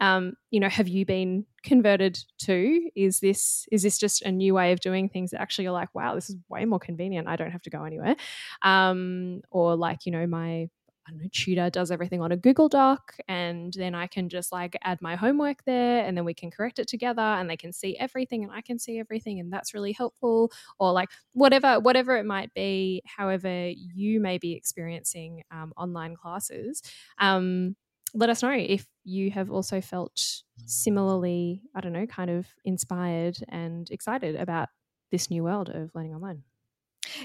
um, 0.00 0.34
you 0.50 0.60
know, 0.60 0.68
have 0.68 0.88
you 0.88 1.04
been 1.04 1.44
converted 1.62 2.18
to? 2.40 2.90
Is 2.94 3.20
this 3.20 3.66
is 3.72 3.82
this 3.82 3.98
just 3.98 4.22
a 4.22 4.32
new 4.32 4.54
way 4.54 4.72
of 4.72 4.80
doing 4.80 5.08
things 5.08 5.30
that 5.30 5.40
actually 5.40 5.64
you're 5.64 5.72
like, 5.72 5.94
wow, 5.94 6.14
this 6.14 6.30
is 6.30 6.36
way 6.48 6.64
more 6.64 6.78
convenient. 6.78 7.28
I 7.28 7.36
don't 7.36 7.50
have 7.50 7.62
to 7.62 7.70
go 7.70 7.84
anywhere. 7.84 8.16
Um, 8.62 9.42
or 9.50 9.76
like, 9.76 10.06
you 10.06 10.12
know, 10.12 10.26
my 10.26 10.68
I 11.08 11.12
know, 11.12 11.28
tutor 11.32 11.70
does 11.70 11.90
everything 11.90 12.20
on 12.20 12.32
a 12.32 12.36
Google 12.36 12.68
Doc, 12.68 13.14
and 13.28 13.72
then 13.72 13.94
I 13.94 14.06
can 14.06 14.28
just 14.28 14.52
like 14.52 14.76
add 14.82 15.00
my 15.00 15.16
homework 15.16 15.64
there, 15.64 16.04
and 16.04 16.16
then 16.16 16.24
we 16.24 16.34
can 16.34 16.50
correct 16.50 16.78
it 16.78 16.86
together, 16.86 17.22
and 17.22 17.48
they 17.48 17.56
can 17.56 17.72
see 17.72 17.96
everything, 17.96 18.44
and 18.44 18.52
I 18.52 18.60
can 18.60 18.78
see 18.78 18.98
everything, 18.98 19.40
and 19.40 19.50
that's 19.50 19.72
really 19.72 19.92
helpful. 19.92 20.52
Or 20.78 20.92
like 20.92 21.08
whatever, 21.32 21.80
whatever 21.80 22.16
it 22.16 22.26
might 22.26 22.52
be, 22.52 23.02
however 23.06 23.70
you 23.70 24.20
may 24.20 24.36
be 24.38 24.52
experiencing 24.52 25.44
um, 25.50 25.72
online 25.76 26.14
classes. 26.14 26.82
Um, 27.18 27.74
let 28.18 28.30
us 28.30 28.42
know 28.42 28.52
if 28.52 28.86
you 29.04 29.30
have 29.30 29.50
also 29.50 29.80
felt 29.80 30.42
similarly, 30.66 31.62
I 31.74 31.80
don't 31.80 31.92
know, 31.92 32.06
kind 32.06 32.30
of 32.30 32.46
inspired 32.64 33.38
and 33.48 33.88
excited 33.90 34.34
about 34.34 34.68
this 35.12 35.30
new 35.30 35.44
world 35.44 35.70
of 35.70 35.90
learning 35.94 36.14
online. 36.14 36.42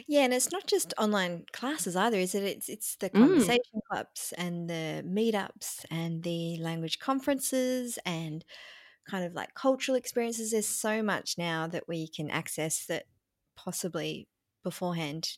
Yeah, 0.07 0.21
and 0.21 0.33
it's 0.33 0.51
not 0.51 0.67
just 0.67 0.93
online 0.97 1.45
classes 1.51 1.95
either, 1.95 2.17
is 2.17 2.35
it? 2.35 2.43
It's 2.43 2.69
it's 2.69 2.95
the 2.97 3.09
mm. 3.09 3.19
conversation 3.19 3.75
mm. 3.75 3.81
clubs 3.91 4.33
and 4.37 4.69
the 4.69 5.03
meetups 5.05 5.83
and 5.89 6.23
the 6.23 6.57
language 6.57 6.99
conferences 6.99 7.97
and 8.05 8.45
kind 9.09 9.25
of 9.25 9.33
like 9.33 9.55
cultural 9.55 9.97
experiences. 9.97 10.51
There's 10.51 10.67
so 10.67 11.01
much 11.01 11.37
now 11.37 11.67
that 11.67 11.87
we 11.87 12.07
can 12.07 12.29
access 12.29 12.85
that 12.85 13.05
possibly 13.57 14.27
beforehand 14.63 15.37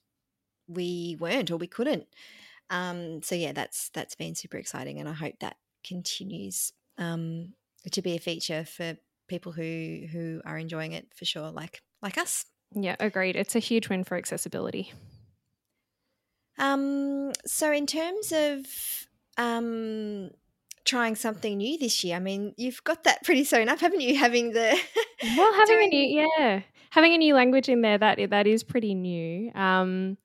we 0.67 1.17
weren't 1.19 1.49
or 1.49 1.57
we 1.57 1.67
couldn't. 1.67 2.07
Um, 2.69 3.21
so 3.21 3.35
yeah, 3.35 3.51
that's 3.51 3.89
that's 3.89 4.15
been 4.15 4.35
super 4.35 4.57
exciting, 4.57 4.99
and 4.99 5.07
I 5.07 5.13
hope 5.13 5.35
that 5.41 5.57
continues 5.83 6.71
um, 6.97 7.53
to 7.91 8.01
be 8.01 8.15
a 8.15 8.19
feature 8.19 8.65
for 8.65 8.97
people 9.27 9.51
who 9.51 10.05
who 10.11 10.41
are 10.45 10.57
enjoying 10.57 10.93
it 10.93 11.07
for 11.15 11.25
sure, 11.25 11.51
like 11.51 11.81
like 12.01 12.17
us. 12.17 12.45
Yeah, 12.73 12.95
agreed. 12.99 13.35
It's 13.35 13.55
a 13.55 13.59
huge 13.59 13.89
win 13.89 14.03
for 14.03 14.17
accessibility. 14.17 14.91
Um, 16.57 17.31
so 17.45 17.71
in 17.71 17.85
terms 17.85 18.31
of 18.31 18.65
um, 19.37 20.31
trying 20.85 21.15
something 21.15 21.57
new 21.57 21.77
this 21.77 22.03
year, 22.03 22.15
I 22.15 22.19
mean, 22.19 22.53
you've 22.57 22.83
got 22.83 23.03
that 23.03 23.23
pretty 23.23 23.43
sewn 23.43 23.69
up, 23.69 23.79
haven't 23.79 24.01
you? 24.01 24.15
Having 24.17 24.53
the 24.53 24.79
well, 25.37 25.53
having 25.53 25.75
doing... 25.75 25.87
a 25.87 25.95
new 25.95 26.21
yeah, 26.37 26.61
having 26.89 27.13
a 27.13 27.17
new 27.17 27.35
language 27.35 27.69
in 27.69 27.81
there 27.81 27.97
that 27.97 28.29
that 28.29 28.47
is 28.47 28.63
pretty 28.63 28.95
new. 28.95 29.51
Um, 29.53 30.17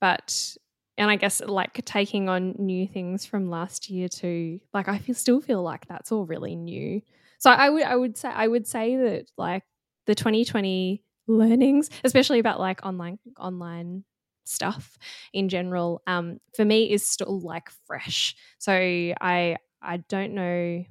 but 0.00 0.56
and 0.96 1.10
I 1.10 1.16
guess 1.16 1.40
like 1.40 1.84
taking 1.84 2.28
on 2.28 2.54
new 2.58 2.86
things 2.86 3.26
from 3.26 3.50
last 3.50 3.90
year 3.90 4.08
too. 4.08 4.60
Like 4.72 4.88
I 4.88 4.98
feel 4.98 5.14
still 5.14 5.40
feel 5.40 5.62
like 5.62 5.86
that's 5.86 6.12
all 6.12 6.26
really 6.26 6.56
new. 6.56 7.02
So 7.38 7.50
I 7.50 7.68
would 7.70 7.82
I 7.82 7.96
would 7.96 8.16
say 8.16 8.28
I 8.28 8.48
would 8.48 8.66
say 8.66 8.96
that 8.96 9.26
like 9.36 9.64
the 10.06 10.14
2020 10.14 11.02
learnings, 11.26 11.90
especially 12.04 12.38
about 12.38 12.60
like 12.60 12.84
online 12.84 13.18
online 13.38 14.04
stuff 14.44 14.98
in 15.32 15.48
general, 15.48 16.02
um, 16.06 16.38
for 16.54 16.64
me 16.64 16.90
is 16.92 17.06
still 17.06 17.40
like 17.40 17.70
fresh. 17.86 18.36
So 18.58 18.72
I 18.72 19.56
I 19.82 19.96
don't 20.08 20.34
know 20.34 20.84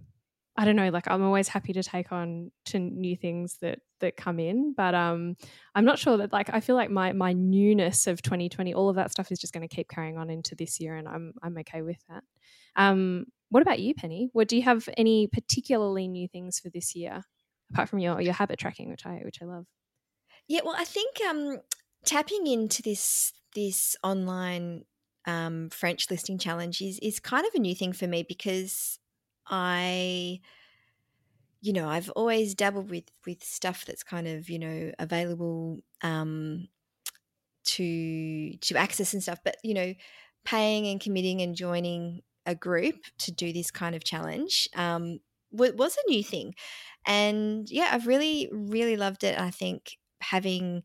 I 0.55 0.65
don't 0.65 0.75
know, 0.75 0.89
like 0.89 1.09
I'm 1.09 1.23
always 1.23 1.47
happy 1.47 1.73
to 1.73 1.81
take 1.81 2.11
on 2.11 2.51
to 2.65 2.79
new 2.79 3.15
things 3.17 3.57
that 3.61 3.79
that 4.01 4.17
come 4.17 4.39
in, 4.39 4.73
but 4.75 4.93
um 4.93 5.35
I'm 5.73 5.85
not 5.85 5.97
sure 5.97 6.17
that 6.17 6.31
like 6.31 6.49
I 6.53 6.59
feel 6.59 6.75
like 6.75 6.91
my 6.91 7.11
my 7.13 7.33
newness 7.33 8.05
of 8.07 8.21
2020, 8.21 8.73
all 8.73 8.89
of 8.89 8.95
that 8.97 9.11
stuff 9.11 9.31
is 9.31 9.39
just 9.39 9.53
going 9.53 9.67
to 9.67 9.75
keep 9.75 9.89
carrying 9.89 10.17
on 10.17 10.29
into 10.29 10.55
this 10.55 10.79
year 10.79 10.95
and 10.95 11.07
I'm 11.07 11.33
I'm 11.41 11.57
okay 11.59 11.81
with 11.81 11.97
that. 12.09 12.23
Um 12.75 13.25
what 13.49 13.61
about 13.61 13.79
you, 13.79 13.93
Penny? 13.93 14.29
What 14.33 14.47
do 14.47 14.55
you 14.55 14.63
have 14.63 14.87
any 14.97 15.27
particularly 15.27 16.07
new 16.07 16.27
things 16.27 16.59
for 16.59 16.69
this 16.69 16.95
year 16.95 17.23
apart 17.71 17.89
from 17.89 17.99
your 17.99 18.21
your 18.21 18.33
habit 18.33 18.59
tracking, 18.59 18.89
which 18.89 19.05
I 19.05 19.21
which 19.23 19.41
I 19.41 19.45
love? 19.45 19.65
Yeah, 20.47 20.61
well, 20.63 20.75
I 20.77 20.83
think 20.85 21.17
um 21.27 21.59
tapping 22.05 22.45
into 22.47 22.81
this 22.83 23.33
this 23.55 23.95
online 24.03 24.83
um, 25.25 25.69
French 25.69 26.09
listing 26.11 26.37
challenge 26.37 26.81
is 26.81 26.99
is 26.99 27.19
kind 27.19 27.45
of 27.45 27.53
a 27.55 27.59
new 27.59 27.75
thing 27.75 27.93
for 27.93 28.07
me 28.07 28.23
because 28.27 28.99
I 29.47 30.41
you 31.61 31.71
know, 31.71 31.87
I've 31.87 32.09
always 32.11 32.55
dabbled 32.55 32.89
with 32.89 33.05
with 33.25 33.43
stuff 33.43 33.85
that's 33.85 34.03
kind 34.03 34.27
of, 34.27 34.49
you 34.49 34.59
know, 34.59 34.91
available 34.99 35.79
um 36.01 36.67
to 37.65 38.53
to 38.57 38.75
access 38.75 39.13
and 39.13 39.23
stuff, 39.23 39.39
but 39.43 39.57
you 39.63 39.73
know, 39.73 39.93
paying 40.45 40.87
and 40.87 40.99
committing 40.99 41.41
and 41.41 41.55
joining 41.55 42.21
a 42.45 42.55
group 42.55 42.95
to 43.19 43.31
do 43.31 43.53
this 43.53 43.71
kind 43.71 43.95
of 43.95 44.03
challenge 44.03 44.67
um 44.75 45.19
was 45.51 45.97
a 45.97 46.09
new 46.11 46.23
thing. 46.23 46.55
And 47.07 47.69
yeah, 47.69 47.89
I've 47.91 48.07
really 48.07 48.49
really 48.51 48.97
loved 48.97 49.23
it. 49.23 49.39
I 49.39 49.51
think 49.51 49.97
having 50.21 50.83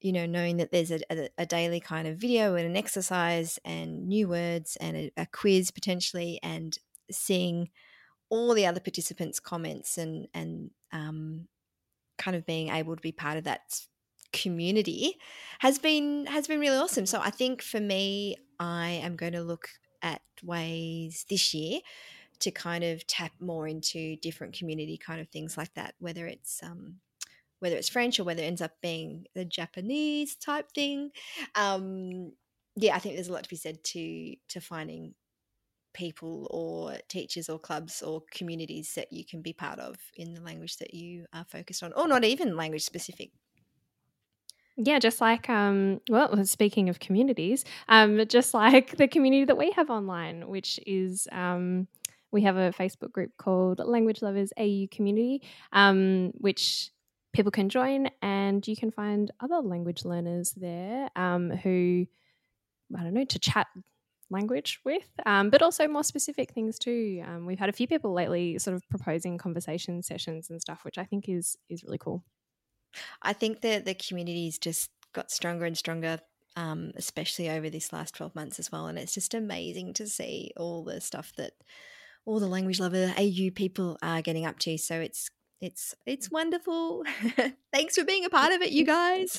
you 0.00 0.12
know, 0.12 0.26
knowing 0.26 0.56
that 0.58 0.72
there's 0.72 0.90
a, 0.90 1.00
a, 1.10 1.28
a, 1.38 1.46
daily 1.46 1.78
kind 1.80 2.08
of 2.08 2.16
video 2.16 2.54
and 2.54 2.66
an 2.66 2.76
exercise 2.76 3.58
and 3.66 4.08
new 4.08 4.28
words 4.28 4.76
and 4.80 4.96
a, 4.96 5.12
a 5.18 5.26
quiz 5.26 5.70
potentially, 5.70 6.40
and 6.42 6.78
seeing 7.10 7.70
all 8.28 8.54
the 8.54 8.66
other 8.66 8.80
participants' 8.80 9.40
comments 9.40 9.98
and 9.98 10.28
and 10.34 10.70
um, 10.92 11.48
kind 12.18 12.36
of 12.36 12.46
being 12.46 12.68
able 12.68 12.96
to 12.96 13.02
be 13.02 13.12
part 13.12 13.36
of 13.36 13.44
that 13.44 13.80
community 14.32 15.16
has 15.58 15.78
been 15.78 16.26
has 16.26 16.46
been 16.46 16.60
really 16.60 16.76
awesome. 16.76 17.06
So 17.06 17.20
I 17.20 17.30
think 17.30 17.62
for 17.62 17.80
me, 17.80 18.36
I 18.58 19.00
am 19.02 19.16
going 19.16 19.32
to 19.32 19.42
look 19.42 19.68
at 20.02 20.22
ways 20.42 21.26
this 21.28 21.52
year 21.52 21.80
to 22.40 22.50
kind 22.50 22.84
of 22.84 23.06
tap 23.06 23.32
more 23.40 23.68
into 23.68 24.16
different 24.16 24.56
community 24.56 24.96
kind 24.96 25.20
of 25.20 25.28
things 25.28 25.56
like 25.56 25.74
that, 25.74 25.94
whether 25.98 26.26
it's 26.26 26.62
um, 26.62 26.96
whether 27.58 27.76
it's 27.76 27.88
French 27.88 28.18
or 28.18 28.24
whether 28.24 28.42
it 28.42 28.46
ends 28.46 28.62
up 28.62 28.72
being 28.80 29.26
the 29.34 29.44
Japanese 29.44 30.34
type 30.36 30.72
thing. 30.72 31.10
Um, 31.54 32.32
yeah, 32.76 32.96
I 32.96 32.98
think 32.98 33.14
there's 33.14 33.28
a 33.28 33.32
lot 33.32 33.44
to 33.44 33.50
be 33.50 33.56
said 33.56 33.82
to 33.84 34.36
to 34.48 34.60
finding 34.60 35.14
people 35.92 36.46
or 36.50 36.96
teachers 37.08 37.48
or 37.48 37.58
clubs 37.58 38.02
or 38.02 38.22
communities 38.30 38.94
that 38.94 39.12
you 39.12 39.24
can 39.24 39.42
be 39.42 39.52
part 39.52 39.78
of 39.78 39.96
in 40.16 40.34
the 40.34 40.40
language 40.40 40.76
that 40.78 40.94
you 40.94 41.26
are 41.32 41.44
focused 41.44 41.82
on, 41.82 41.92
or 41.94 42.08
not 42.08 42.24
even 42.24 42.56
language 42.56 42.82
specific. 42.82 43.30
Yeah, 44.76 44.98
just 44.98 45.20
like 45.20 45.50
um, 45.50 46.00
well, 46.08 46.44
speaking 46.46 46.88
of 46.88 47.00
communities, 47.00 47.64
um, 47.88 48.24
just 48.28 48.54
like 48.54 48.96
the 48.96 49.08
community 49.08 49.44
that 49.44 49.58
we 49.58 49.72
have 49.72 49.90
online, 49.90 50.48
which 50.48 50.80
is 50.86 51.28
um, 51.32 51.86
we 52.32 52.42
have 52.42 52.56
a 52.56 52.72
Facebook 52.72 53.12
group 53.12 53.32
called 53.36 53.80
Language 53.80 54.22
Lovers 54.22 54.52
AU 54.56 54.86
Community, 54.90 55.42
um, 55.72 56.32
which 56.38 56.90
people 57.32 57.50
can 57.50 57.68
join, 57.68 58.08
and 58.22 58.66
you 58.66 58.76
can 58.76 58.90
find 58.90 59.30
other 59.40 59.56
language 59.56 60.04
learners 60.04 60.52
there 60.52 61.10
um, 61.14 61.50
who 61.50 62.06
I 62.96 63.02
don't 63.02 63.14
know 63.14 63.24
to 63.24 63.38
chat 63.38 63.66
language 64.30 64.80
with, 64.84 65.08
um, 65.26 65.50
but 65.50 65.62
also 65.62 65.88
more 65.88 66.04
specific 66.04 66.52
things 66.52 66.78
too. 66.78 67.22
Um, 67.26 67.46
we've 67.46 67.58
had 67.58 67.68
a 67.68 67.72
few 67.72 67.86
people 67.86 68.12
lately 68.12 68.58
sort 68.58 68.74
of 68.74 68.88
proposing 68.88 69.38
conversation 69.38 70.02
sessions 70.02 70.50
and 70.50 70.60
stuff, 70.60 70.84
which 70.84 70.98
I 70.98 71.04
think 71.04 71.28
is 71.28 71.56
is 71.68 71.84
really 71.84 71.98
cool. 71.98 72.24
I 73.22 73.32
think 73.32 73.60
that 73.60 73.84
the 73.84 73.94
community's 73.94 74.58
just 74.58 74.90
got 75.12 75.30
stronger 75.30 75.64
and 75.64 75.76
stronger, 75.76 76.20
um, 76.56 76.92
especially 76.96 77.50
over 77.50 77.70
this 77.70 77.92
last 77.92 78.14
twelve 78.14 78.34
months 78.34 78.58
as 78.58 78.70
well, 78.70 78.86
and 78.86 78.98
it's 78.98 79.14
just 79.14 79.34
amazing 79.34 79.94
to 79.94 80.06
see 80.06 80.52
all 80.56 80.84
the 80.84 81.00
stuff 81.00 81.32
that 81.36 81.52
all 82.24 82.40
the 82.40 82.46
language 82.46 82.80
lover 82.80 83.12
AU 83.18 83.50
people 83.54 83.98
are 84.02 84.22
getting 84.22 84.46
up 84.46 84.58
to. 84.60 84.76
So 84.78 85.00
it's 85.00 85.30
it's 85.60 85.94
it's 86.06 86.30
wonderful. 86.30 87.04
Thanks 87.72 87.96
for 87.96 88.04
being 88.04 88.24
a 88.24 88.30
part 88.30 88.52
of 88.52 88.62
it, 88.62 88.70
you 88.70 88.84
guys. 88.84 89.32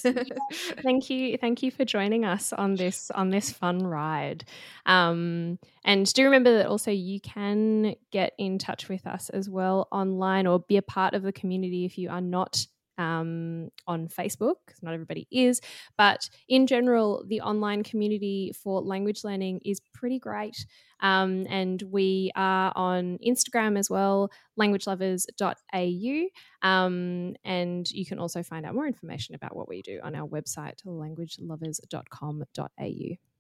thank 0.84 1.10
you, 1.10 1.38
thank 1.38 1.64
you 1.64 1.72
for 1.72 1.84
joining 1.84 2.26
us 2.26 2.54
on 2.54 2.76
this 2.76 3.10
on 3.12 3.30
this 3.30 3.52
fun 3.52 3.80
ride. 3.80 4.46
Um, 4.86 5.58
and 5.84 6.12
do 6.14 6.24
remember 6.24 6.58
that 6.58 6.68
also 6.68 6.92
you 6.92 7.20
can 7.20 7.96
get 8.12 8.34
in 8.38 8.60
touch 8.60 8.88
with 8.88 9.08
us 9.08 9.30
as 9.30 9.50
well 9.50 9.88
online 9.92 10.46
or 10.46 10.60
be 10.60 10.78
a 10.78 10.82
part 10.82 11.16
of 11.16 11.24
the 11.24 11.34
community 11.34 11.86
if 11.86 11.98
you 11.98 12.10
are 12.10 12.22
not 12.22 12.66
um, 13.02 13.70
on 13.88 14.08
Facebook, 14.08 14.56
because 14.66 14.82
not 14.84 14.94
everybody 14.94 15.28
is. 15.32 15.60
But 15.98 16.30
in 16.48 16.68
general, 16.68 17.26
the 17.28 17.42
online 17.42 17.82
community 17.84 18.54
for 18.64 18.82
language 18.82 19.24
learning 19.24 19.62
is 19.66 19.82
pretty 19.94 20.20
great. 20.20 20.68
Um, 21.02 21.48
and 21.50 21.82
we 21.82 22.32
are 22.36 22.72
on 22.76 23.18
Instagram 23.26 23.80
as 23.80 23.90
well, 23.90 24.30
languagelovers.au. 24.60 26.68
Um, 26.68 27.36
and 27.44 27.90
you 27.90 28.06
can 28.06 28.20
also 28.20 28.44
find 28.44 28.68
out 28.68 28.76
more 28.76 28.86
information 28.86 29.34
about 29.34 29.56
what 29.56 29.68
we 29.68 29.82
do 29.82 30.00
on 30.04 30.16
our 30.16 30.28
website, 30.28 30.76
languagelovers.com.au. 30.86 33.31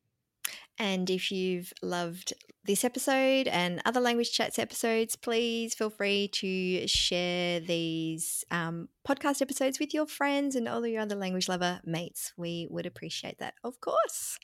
And 0.78 1.10
if 1.10 1.32
you've 1.32 1.72
loved 1.82 2.34
this 2.66 2.84
episode 2.84 3.48
and 3.48 3.82
other 3.86 4.00
Language 4.00 4.32
Chats 4.32 4.60
episodes, 4.60 5.16
please 5.16 5.74
feel 5.74 5.90
free 5.90 6.28
to 6.34 6.88
share 6.88 7.60
these 7.60 8.44
um, 8.52 8.88
podcast 9.08 9.42
episodes 9.42 9.80
with 9.80 9.94
your 9.94 10.06
friends 10.06 10.56
and 10.56 10.68
all 10.68 10.86
your 10.86 11.02
other 11.02 11.16
language 11.16 11.50
lover 11.50 11.82
mates. 11.86 12.34
We 12.38 12.68
would 12.70 12.86
appreciate 12.86 13.40
that, 13.40 13.56
of 13.64 13.80
course. 13.82 14.38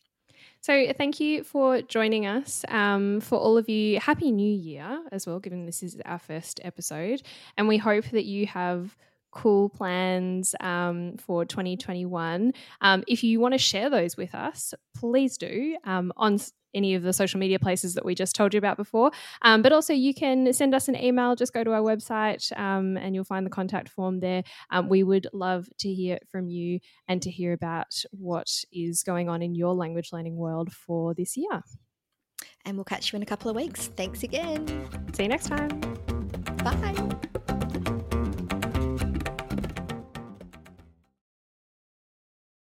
So, 0.61 0.91
thank 0.93 1.19
you 1.19 1.43
for 1.43 1.81
joining 1.81 2.25
us. 2.25 2.65
Um, 2.67 3.21
for 3.21 3.37
all 3.37 3.57
of 3.57 3.69
you, 3.69 3.99
Happy 3.99 4.31
New 4.31 4.51
Year 4.51 5.03
as 5.11 5.27
well, 5.27 5.39
given 5.39 5.65
this 5.65 5.83
is 5.83 5.97
our 6.05 6.19
first 6.19 6.59
episode. 6.63 7.21
And 7.57 7.67
we 7.67 7.77
hope 7.77 8.05
that 8.05 8.25
you 8.25 8.47
have 8.47 8.95
cool 9.37 9.69
plans 9.69 10.55
um, 10.61 11.15
for 11.17 11.45
2021. 11.45 12.51
Um, 12.81 13.03
if 13.07 13.23
you 13.23 13.39
want 13.39 13.53
to 13.53 13.59
share 13.59 13.89
those 13.89 14.17
with 14.17 14.33
us, 14.33 14.73
please 14.95 15.37
do 15.37 15.77
um, 15.83 16.11
on 16.17 16.39
any 16.73 16.95
of 16.95 17.03
the 17.03 17.13
social 17.13 17.39
media 17.39 17.59
places 17.59 17.93
that 17.93 18.03
we 18.03 18.15
just 18.15 18.35
told 18.35 18.53
you 18.53 18.57
about 18.57 18.77
before. 18.77 19.11
Um, 19.43 19.61
but 19.61 19.71
also, 19.71 19.93
you 19.93 20.13
can 20.13 20.51
send 20.53 20.73
us 20.73 20.87
an 20.87 20.95
email. 20.95 21.35
Just 21.35 21.53
go 21.53 21.63
to 21.63 21.71
our 21.71 21.81
website 21.81 22.51
um, 22.57 22.97
and 22.97 23.13
you'll 23.13 23.23
find 23.23 23.45
the 23.45 23.51
contact 23.51 23.89
form 23.89 24.19
there. 24.19 24.43
Um, 24.71 24.89
we 24.89 25.03
would 25.03 25.27
love 25.33 25.69
to 25.79 25.93
hear 25.93 26.17
from 26.31 26.49
you 26.49 26.79
and 27.07 27.21
to 27.21 27.29
hear 27.29 27.53
about 27.53 28.03
what 28.11 28.63
is 28.71 29.03
going 29.03 29.29
on 29.29 29.43
in 29.43 29.53
your 29.53 29.75
language 29.75 30.09
learning 30.11 30.35
world 30.35 30.73
for 30.73 31.13
this 31.13 31.37
year. 31.37 31.61
And 32.65 32.75
we'll 32.75 32.85
catch 32.85 33.13
you 33.13 33.17
in 33.17 33.23
a 33.23 33.27
couple 33.27 33.49
of 33.49 33.55
weeks. 33.55 33.91
Thanks 33.95 34.23
again. 34.23 34.67
See 35.13 35.23
you 35.23 35.29
next 35.29 35.47
time. 35.47 35.79
Bye. 36.63 37.27